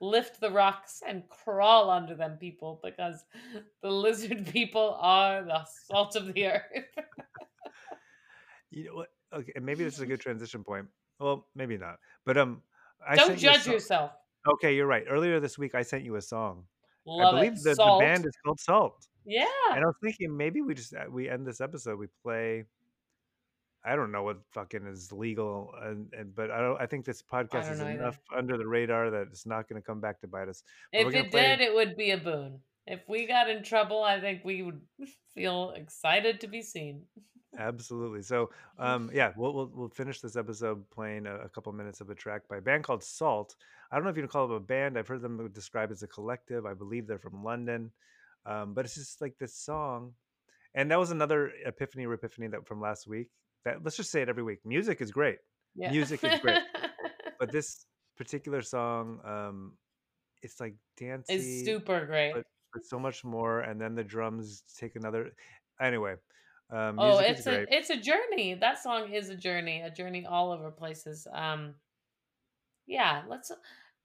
[0.00, 3.22] Lift the rocks and crawl under them, people, because
[3.82, 6.62] the lizard people are the salt of the earth.
[8.70, 10.86] you know what okay maybe this is a good transition point
[11.18, 12.62] well maybe not but um
[13.06, 14.12] I Don't judge yourself.
[14.48, 16.64] okay you're right earlier this week i sent you a song
[17.10, 17.64] Love i believe it.
[17.64, 19.44] the, the band is called salt yeah.
[19.72, 22.64] and i was thinking maybe we just uh, we end this episode we play
[23.84, 27.22] i don't know what fucking is legal and, and but i don't i think this
[27.22, 28.00] podcast is know either.
[28.00, 31.00] enough under the radar that it's not going to come back to bite us But
[31.06, 32.60] If it play- did, it would be a boon.
[32.86, 34.80] If we got in trouble, I think we would
[35.34, 37.02] feel excited to be seen.
[37.58, 38.22] Absolutely.
[38.22, 42.10] So, um, yeah, we'll, we'll we'll finish this episode playing a, a couple minutes of
[42.10, 43.54] a track by a band called Salt.
[43.90, 44.96] I don't know if you can call them a band.
[44.96, 46.64] I've heard them described as a collective.
[46.66, 47.90] I believe they're from London,
[48.46, 50.12] um, but it's just like this song,
[50.74, 53.28] and that was another epiphany or epiphany that from last week.
[53.64, 54.60] That let's just say it every week.
[54.64, 55.38] Music is great,
[55.74, 55.90] Yeah.
[55.90, 56.60] Music is great.
[57.38, 57.84] but this
[58.16, 59.72] particular song, um,
[60.42, 61.34] it's like dancey.
[61.34, 62.32] it's super great.
[62.34, 63.60] but, but so much more.
[63.60, 65.32] And then the drums take another.
[65.80, 66.14] Anyway,
[66.70, 68.54] um, oh, it's a it's a journey.
[68.54, 71.26] That song is a journey, a journey all over places.
[71.32, 71.74] Um,
[72.90, 73.52] yeah, let's.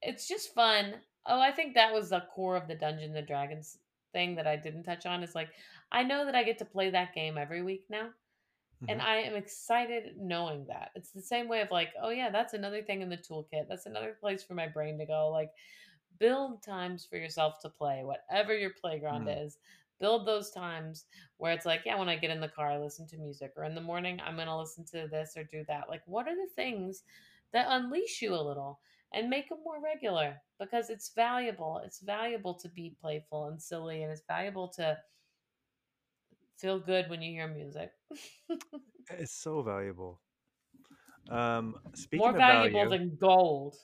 [0.02, 0.94] It's just fun.
[1.26, 3.78] Oh, I think that was the core of the Dungeons and Dragons
[4.12, 5.22] thing that I didn't touch on.
[5.24, 5.50] Is like
[5.92, 8.10] I know that I get to play that game every week now,
[8.88, 9.02] and Mhm.
[9.02, 10.90] I am excited knowing that.
[10.96, 13.68] It's the same way of like, oh yeah, that's another thing in the toolkit.
[13.68, 15.30] That's another place for my brain to go.
[15.30, 15.52] Like
[16.18, 19.30] build times for yourself to play, whatever your playground Mm.
[19.30, 19.58] is.
[20.00, 21.06] Build those times
[21.38, 23.64] where it's like, yeah, when I get in the car, I listen to music, or
[23.64, 25.88] in the morning, I'm going to listen to this or do that.
[25.88, 27.02] Like, what are the things
[27.52, 28.80] that unleash you a little
[29.12, 30.36] and make them more regular?
[30.58, 31.80] Because it's valuable.
[31.84, 34.96] It's valuable to be playful and silly, and it's valuable to
[36.58, 37.90] feel good when you hear music.
[39.08, 40.20] It's so valuable.
[41.30, 43.76] Um, speaking more of valuable value, than gold.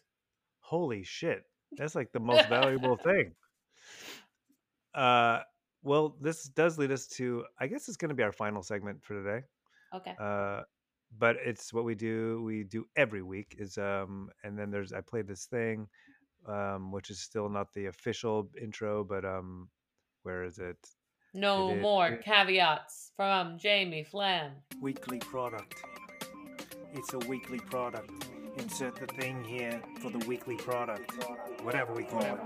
[0.61, 1.45] holy shit,
[1.77, 3.33] that's like the most valuable thing.
[4.95, 5.41] Uh,
[5.83, 9.03] well, this does lead us to, I guess it's going to be our final segment
[9.03, 9.45] for today.
[9.95, 10.15] Okay.
[10.21, 10.63] Uh,
[11.19, 12.43] but it's what we do.
[12.43, 15.87] We do every week is, um, and then there's I played this thing,
[16.47, 19.69] um, which is still not the official intro, but um,
[20.23, 20.79] where is it?
[21.35, 24.53] No It is- more it- caveats from Jamie Flam.
[24.81, 25.83] Weekly product.
[26.95, 28.11] It's a weekly product.
[28.59, 31.11] Insert the thing here for the weekly product.
[31.63, 32.39] Whatever we call it.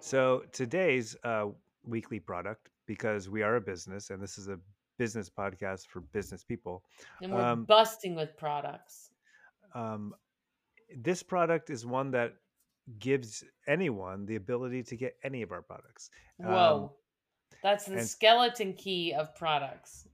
[0.00, 1.46] So today's uh,
[1.84, 4.58] weekly product, because we are a business, and this is a
[4.98, 6.82] business podcast for business people.
[7.22, 9.10] And we're Um, busting with products.
[9.74, 10.14] Um,
[10.96, 12.34] this product is one that
[12.98, 16.10] gives anyone the ability to get any of our products.
[16.40, 16.96] Um, Whoa.
[17.62, 20.06] That's the and- skeleton key of products.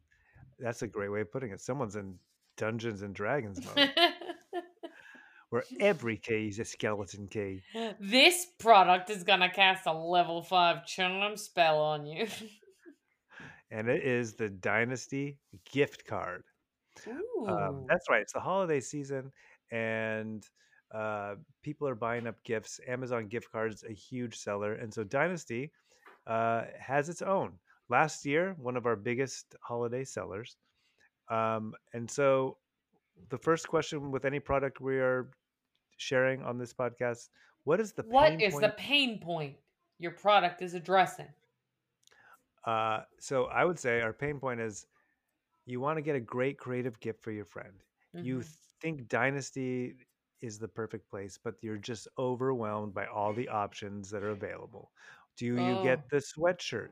[0.58, 1.60] That's a great way of putting it.
[1.60, 2.18] Someone's in
[2.56, 3.90] Dungeons and Dragons mode,
[5.50, 7.62] where every key is a skeleton key.
[8.00, 12.26] this product is gonna cast a level five charm spell on you.
[13.72, 15.38] and it is the Dynasty
[15.72, 16.44] gift card.
[17.48, 18.20] Um, that's right.
[18.20, 19.32] It's the holiday season,
[19.70, 20.46] and
[20.94, 22.78] uh, people are buying up gifts.
[22.86, 25.72] Amazon gift cards a huge seller, and so Dynasty
[26.26, 27.52] uh, has its own.
[27.88, 30.56] Last year, one of our biggest holiday sellers.
[31.30, 32.58] Um, and so,
[33.30, 35.30] the first question with any product we are
[35.96, 37.30] sharing on this podcast:
[37.64, 38.66] What is the what is point?
[38.66, 39.56] the pain point
[39.98, 41.28] your product is addressing?
[42.64, 44.86] Uh, so I would say our pain point is
[45.66, 47.82] you want to get a great creative gift for your friend.
[48.20, 48.52] You Mhm.
[48.80, 49.96] think Dynasty
[50.40, 54.92] is the perfect place, but you're just overwhelmed by all the options that are available.
[55.36, 55.78] Do you Oh.
[55.78, 56.90] get the sweatshirt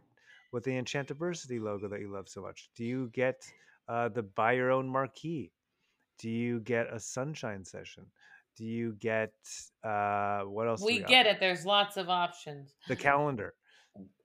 [0.52, 2.70] with the Enchantiversity logo that you love so much?
[2.74, 3.52] Do you get
[3.88, 5.52] uh, the buy your own marquee?
[6.18, 8.12] Do you get a sunshine session?
[8.56, 9.34] Do you get
[9.84, 10.90] uh, what else?
[10.90, 11.04] we offer?
[11.04, 11.38] get it.
[11.40, 12.74] There's lots of options.
[12.84, 13.54] The calendar.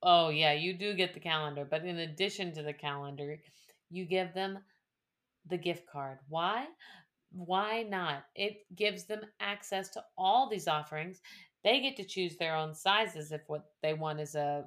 [0.02, 3.40] Oh yeah, you do get the calendar, but in addition to the calendar,
[3.90, 4.60] you give them
[5.48, 6.20] the gift card.
[6.30, 6.68] Why?
[7.32, 8.26] Why not?
[8.36, 11.22] It gives them access to all these offerings.
[11.64, 14.66] They get to choose their own sizes if what they want is a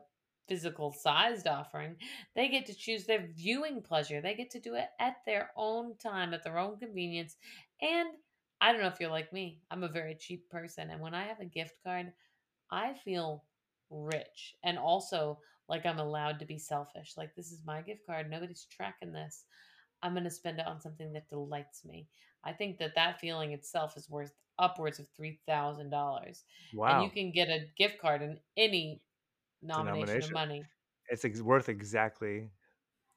[0.48, 1.96] physical sized offering.
[2.34, 4.20] They get to choose their viewing pleasure.
[4.20, 7.36] They get to do it at their own time, at their own convenience.
[7.80, 8.08] And
[8.60, 9.60] I don't know if you're like me.
[9.70, 12.12] I'm a very cheap person and when I have a gift card,
[12.70, 13.44] I feel
[13.90, 17.14] rich and also like I'm allowed to be selfish.
[17.16, 18.30] Like, this is my gift card.
[18.30, 19.44] Nobody's tracking this.
[20.02, 22.08] I'm going to spend it on something that delights me.
[22.44, 26.42] I think that that feeling itself is worth upwards of $3,000.
[26.72, 26.86] Wow.
[26.86, 29.02] And you can get a gift card in any
[29.62, 30.30] nomination nomination.
[30.30, 30.64] of money,
[31.08, 32.48] it's ex- worth exactly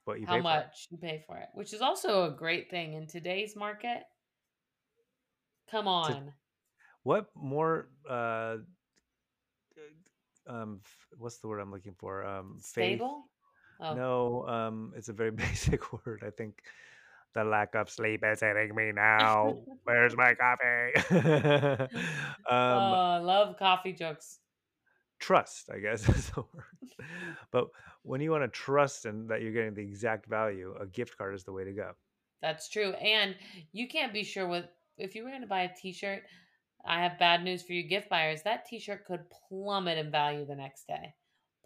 [0.05, 0.49] what you how pay for.
[0.49, 0.55] it.
[0.55, 4.03] much you pay for it, which is also a great thing in today's market.
[5.69, 6.33] Come on.
[7.03, 7.89] What more?
[8.09, 8.57] Uh,
[10.47, 10.79] um,
[11.17, 12.25] what's the word I'm looking for?
[12.25, 12.97] Um, faith?
[12.97, 13.25] Stable?
[13.79, 13.95] Oh.
[13.95, 16.23] No, um, it's a very basic word.
[16.25, 16.61] I think
[17.33, 19.57] the lack of sleep is hitting me now.
[19.83, 20.93] Where's my coffee?
[21.15, 21.87] um,
[22.49, 24.39] oh, I love coffee jokes.
[25.19, 27.07] trust, I guess is the word.
[27.51, 27.67] But
[28.03, 31.35] when you want to trust and that you're getting the exact value, a gift card
[31.35, 31.91] is the way to go.
[32.41, 32.91] That's true.
[32.93, 33.35] And
[33.71, 36.23] you can't be sure what if you were going to buy a t-shirt,
[36.85, 38.41] I have bad news for you gift buyers.
[38.43, 41.13] That t-shirt could plummet in value the next day.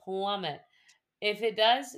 [0.03, 0.61] Plummet.
[1.21, 1.97] If it does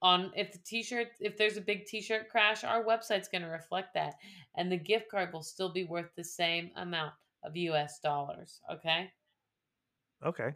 [0.00, 3.94] on if the t-shirt if there's a big t-shirt crash, our website's going to reflect
[3.94, 4.14] that
[4.56, 7.12] and the gift card will still be worth the same amount
[7.44, 9.10] of US dollars, okay?
[10.24, 10.52] Okay.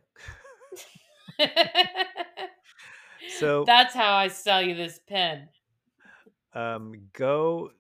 [3.39, 5.49] So That's how I sell you this pen.
[6.55, 7.71] um, go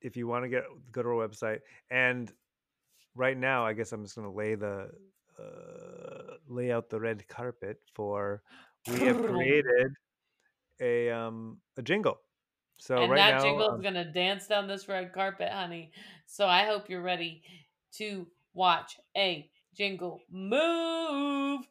[0.00, 1.60] if you want to get go to our website
[1.90, 2.32] and
[3.14, 4.90] right now i guess i'm just going to lay the
[5.38, 8.42] uh, lay out the red carpet for
[8.92, 9.92] we have created
[10.80, 12.18] a um a jingle
[12.78, 15.50] so and right that now jingle um, is going to dance down this red carpet,
[15.50, 15.92] honey.
[16.26, 17.42] So I hope you're ready
[17.98, 21.62] to watch a jingle move.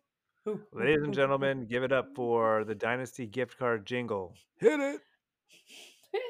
[0.74, 5.00] ladies and gentlemen give it up for the dynasty gift card jingle hit it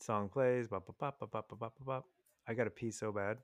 [0.00, 2.04] song plays bop, bop, bop, bop, bop, bop, bop, bop.
[2.48, 3.36] i got a pee so bad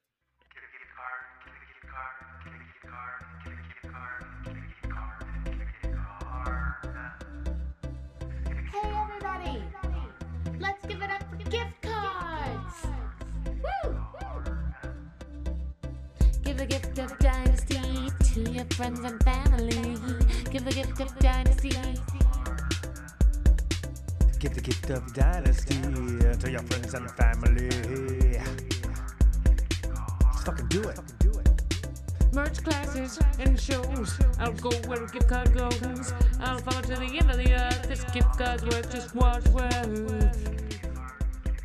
[16.66, 19.98] the gift of dynasty to your friends and family.
[20.50, 21.72] Give the gift of dynasty.
[24.38, 27.68] Give the gift of dynasty to your friends and family.
[30.24, 30.98] Let's fucking do it.
[32.32, 34.18] Merch classes and shows.
[34.38, 36.14] I'll go where a gift card goes.
[36.40, 37.88] I'll follow to the end of the earth.
[37.88, 40.00] This gift card's worth just what's worth.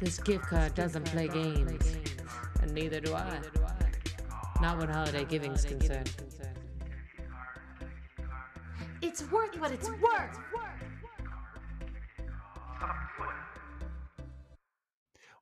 [0.01, 1.97] This gift card doesn't play games,
[2.61, 3.39] and neither do I.
[4.61, 6.11] Not when holiday giving's concerned.
[9.01, 10.37] It's worth what it's worth.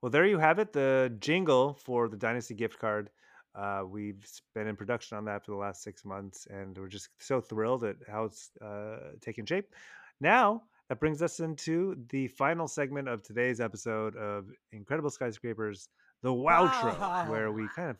[0.02, 0.72] Well, there you have it.
[0.72, 3.10] The jingle for the Dynasty gift card.
[3.56, 7.10] Uh, we've been in production on that for the last six months, and we're just
[7.18, 9.74] so thrilled at how it's uh, taking shape.
[10.22, 15.90] Now, that brings us into the final segment of today's episode of Incredible Skyscrapers,
[16.22, 17.98] the Wowtro, where we kind of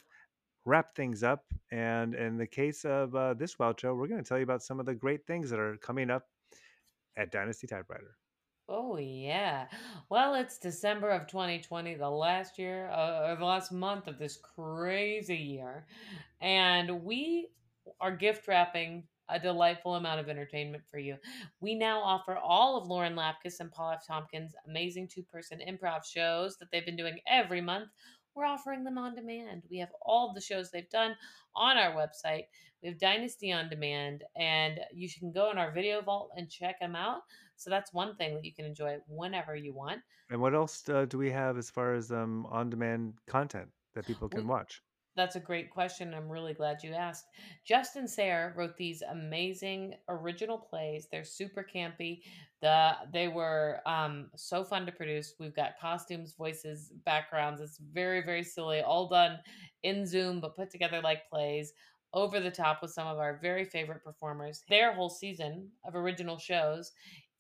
[0.68, 1.46] wrap things up.
[1.72, 4.80] And in the case of uh, this Wowtro, we're going to tell you about some
[4.80, 6.28] of the great things that are coming up
[7.16, 8.18] at Dynasty Typewriter.
[8.70, 9.68] Oh yeah.
[10.10, 14.38] Well, it's December of 2020, the last year uh, or the last month of this
[14.38, 15.86] crazy year,
[16.42, 17.48] and we
[18.02, 21.16] are gift wrapping a delightful amount of entertainment for you.
[21.60, 24.08] We now offer all of Lauren Lapkus and Paul F.
[24.08, 27.90] Tompkins' amazing two-person improv shows that they've been doing every month.
[28.38, 29.64] We're offering them on demand.
[29.72, 31.16] We have all the shows they've done
[31.56, 32.44] on our website.
[32.84, 36.80] We have Dynasty on demand, and you can go in our video vault and check
[36.80, 37.22] them out.
[37.56, 40.02] So that's one thing that you can enjoy whenever you want.
[40.30, 44.30] And what else uh, do we have as far as um, on-demand content that people
[44.30, 44.84] can We- watch?
[45.18, 46.14] That's a great question.
[46.14, 47.26] I'm really glad you asked.
[47.66, 51.08] Justin Sayre wrote these amazing original plays.
[51.12, 52.22] They're super campy.
[52.62, 55.34] The they were um, so fun to produce.
[55.40, 57.62] We've got costumes, voices, backgrounds.
[57.62, 59.40] It's very very silly, all done
[59.82, 61.74] in Zoom, but put together like plays.
[62.14, 64.64] Over the top with some of our very favorite performers.
[64.70, 66.94] Their whole season of original shows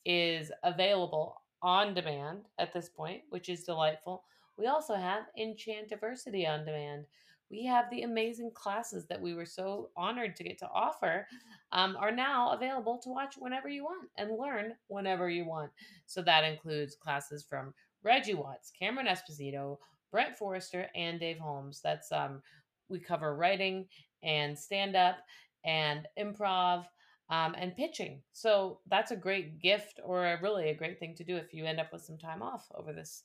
[0.04, 4.24] is available on demand at this point, which is delightful.
[4.58, 7.06] We also have Enchantiversity on demand
[7.50, 11.28] we have the amazing classes that we were so honored to get to offer
[11.72, 15.72] um, are now available to watch whenever you want and learn whenever you want.
[16.06, 17.74] So that includes classes from
[18.04, 19.78] Reggie Watts, Cameron Esposito,
[20.12, 21.82] Brent Forrester, and Dave Holmes.
[21.84, 22.42] That's um,
[22.90, 23.88] we cover writing
[24.24, 25.18] and stand up
[25.66, 26.86] and improv
[27.30, 28.22] um, and pitching.
[28.32, 31.66] So that's a great gift or a, really a great thing to do if you
[31.66, 33.24] end up with some time off over this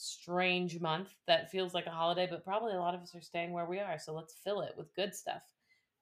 [0.00, 3.52] strange month that feels like a holiday, but probably a lot of us are staying
[3.52, 3.98] where we are.
[3.98, 5.42] So let's fill it with good stuff.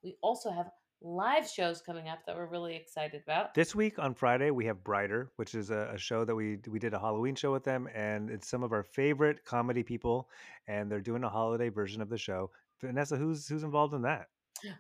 [0.02, 0.70] We also have
[1.00, 3.54] live shows coming up that we're really excited about.
[3.54, 6.78] This week on Friday, we have Brighter, which is a, a show that we we
[6.78, 10.28] did a Halloween show with them, and it's some of our favorite comedy people,
[10.66, 12.50] and they're doing a holiday version of the show.
[12.80, 14.28] Vanessa, who's who's involved in that?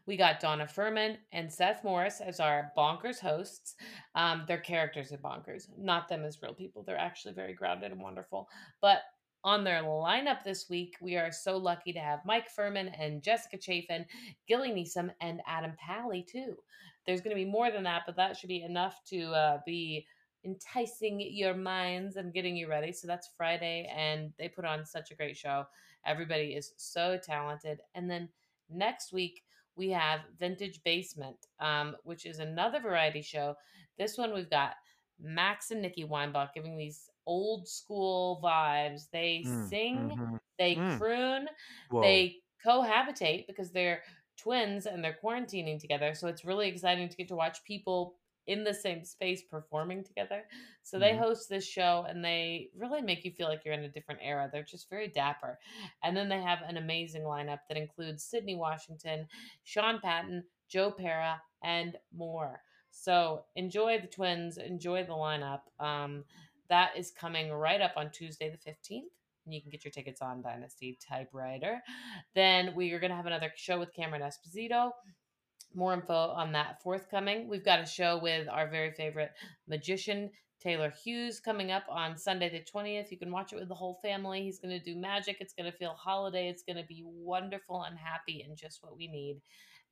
[0.06, 3.76] We got Donna Furman and Seth Morris as our bonkers hosts.
[4.14, 6.82] Um, they're characters in bonkers, not them as real people.
[6.82, 8.48] They're actually very grounded and wonderful.
[8.80, 9.02] But
[9.44, 13.56] on their lineup this week, we are so lucky to have Mike Furman and Jessica
[13.56, 14.04] Chaffin,
[14.46, 16.56] Gilly Neeson, and Adam Pally too.
[17.06, 20.06] There's going to be more than that, but that should be enough to uh, be
[20.44, 22.92] enticing your minds and getting you ready.
[22.92, 25.64] So that's Friday, and they put on such a great show.
[26.04, 27.80] Everybody is so talented.
[27.94, 28.28] And then
[28.70, 29.42] next week,
[29.78, 33.54] we have Vintage Basement, um, which is another variety show.
[33.98, 34.74] This one we've got
[35.20, 39.10] Max and Nikki Weinbach giving these old school vibes.
[39.12, 40.40] They Mm, sing, mhm.
[40.58, 40.98] they Mm.
[40.98, 41.48] croon,
[41.90, 42.02] Whoa.
[42.02, 44.02] they cohabitate because they're
[44.36, 46.14] twins and they're quarantining together.
[46.14, 48.16] So it's really exciting to get to watch people
[48.48, 50.48] in the same space performing together.
[50.82, 51.18] So they Mhm.
[51.18, 54.48] host this show and they really make you feel like you're in a different era.
[54.50, 55.60] They're just very dapper.
[56.02, 59.28] And then they have an amazing lineup that includes Sydney Washington,
[59.64, 62.62] Sean Patton, Joe Pera, and more.
[62.90, 65.62] So enjoy the twins, enjoy the lineup.
[65.78, 66.24] Um,
[66.68, 69.12] that is coming right up on Tuesday, the 15th.
[69.44, 71.82] And you can get your tickets on Dynasty Typewriter.
[72.34, 74.92] Then we are going to have another show with Cameron Esposito.
[75.74, 77.48] More info on that forthcoming.
[77.48, 79.32] We've got a show with our very favorite
[79.66, 83.10] magician, Taylor Hughes, coming up on Sunday the 20th.
[83.10, 84.42] You can watch it with the whole family.
[84.42, 85.36] He's going to do magic.
[85.40, 86.48] It's going to feel holiday.
[86.48, 89.40] It's going to be wonderful and happy and just what we need.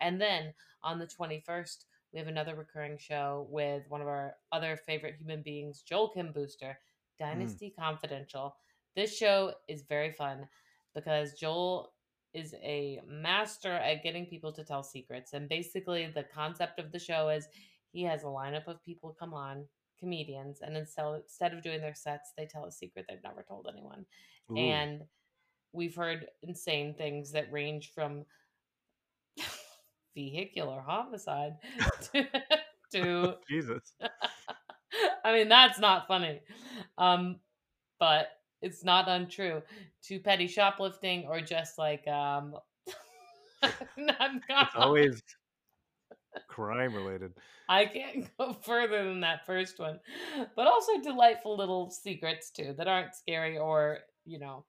[0.00, 4.78] And then on the 21st, we have another recurring show with one of our other
[4.86, 6.78] favorite human beings, Joel Kim Booster,
[7.18, 7.24] hmm.
[7.24, 8.56] Dynasty Confidential.
[8.94, 10.48] This show is very fun
[10.94, 11.92] because Joel
[12.34, 15.32] is a master at getting people to tell secrets.
[15.32, 17.48] And basically, the concept of the show is
[17.92, 19.64] he has a lineup of people come on,
[19.98, 23.68] comedians, and instead, instead of doing their sets, they tell a secret they've never told
[23.70, 24.04] anyone.
[24.50, 24.56] Ooh.
[24.56, 25.02] And
[25.72, 28.24] we've heard insane things that range from
[30.14, 31.54] vehicular homicide
[32.12, 32.26] to,
[32.92, 33.92] to Jesus.
[35.24, 36.40] I mean, that's not funny.
[36.98, 37.40] Um,
[37.98, 38.28] but
[38.62, 39.62] it's not untrue
[40.04, 42.54] to petty shoplifting or just like um
[43.96, 45.22] It's always
[46.48, 47.32] crime related.
[47.68, 49.98] I can't go further than that first one.
[50.54, 54.64] But also delightful little secrets too that aren't scary or, you know,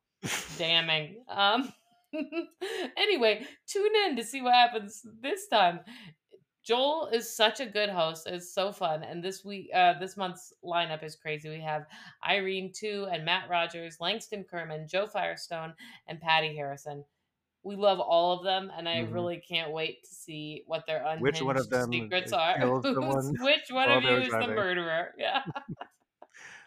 [0.58, 1.24] damning.
[1.30, 1.72] Um
[2.98, 5.82] anyway, tune in to see what happens this time.
[6.68, 8.28] Joel is such a good host.
[8.28, 9.02] It's so fun.
[9.04, 11.48] And this week, uh, this month's lineup is crazy.
[11.50, 11.86] We have
[12.28, 15.74] Irene Tu and Matt Rogers, Langston Kerman, Joe Firestone,
[16.08, 17.06] and Patti Harrison.
[17.64, 19.14] We love all of them, and I Mhm.
[19.14, 22.58] really can't wait to see what their unhinged Which one of them secrets are.
[22.58, 22.96] kills Who's-
[23.36, 25.14] someone which one of you is the murderer?
[25.18, 25.44] Yeah.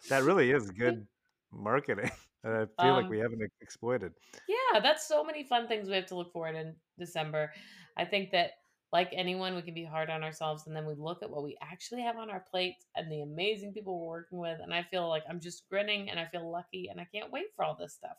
[0.09, 1.07] That really is good
[1.51, 2.09] marketing.
[2.43, 4.13] that I feel like Um, we haven't exploited.
[4.47, 7.53] Yeah, that's so many fun things we have to look forward in December.
[7.97, 8.60] I think that
[8.93, 11.57] like anyone, we can be hard on ourselves and then we look at what we
[11.61, 14.59] actually have on our plates and the amazing people we're working with.
[14.61, 17.45] And I feel like I'm just grinning and I feel lucky and I can't wait
[17.55, 18.17] for all this stuff.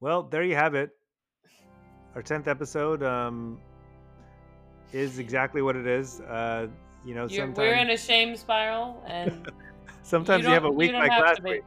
[0.00, 0.90] Well, there you have it.
[2.14, 3.58] Our tenth episode um,
[4.92, 6.20] is exactly what it is.
[6.20, 6.68] Uh,
[7.04, 9.50] you know, You're, sometimes we're in a shame spiral and
[10.02, 11.62] sometimes you, have a week like last week.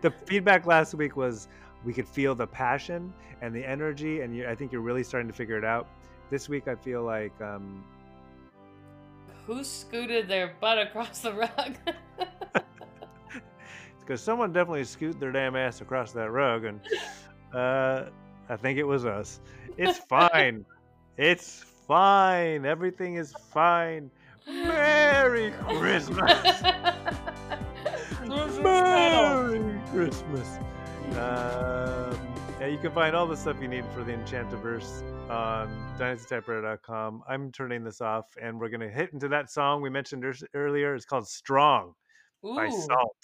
[0.00, 1.48] The feedback last week was
[1.84, 5.28] we could feel the passion and the energy, and you, I think you're really starting
[5.28, 5.88] to figure it out.
[6.32, 7.84] This week, I feel like um,
[9.46, 11.76] Who scooted their butt across the rug?
[14.00, 16.80] because someone definitely scooted their damn ass across that rug, and
[17.54, 18.04] uh,
[18.48, 19.40] I think it was us.
[19.76, 20.64] It's fine.
[21.18, 22.64] it's fine.
[22.64, 24.10] Everything is fine.
[24.48, 26.62] Merry Christmas.
[28.62, 30.58] Merry Christmas.
[31.14, 32.11] Um,
[32.62, 37.24] yeah, you can find all the stuff you need for the Enchantiverse um, on dynastytypewriter.com.
[37.28, 40.94] I'm turning this off, and we're going to hit into that song we mentioned earlier.
[40.94, 41.94] It's called Strong
[42.40, 43.16] by Salt.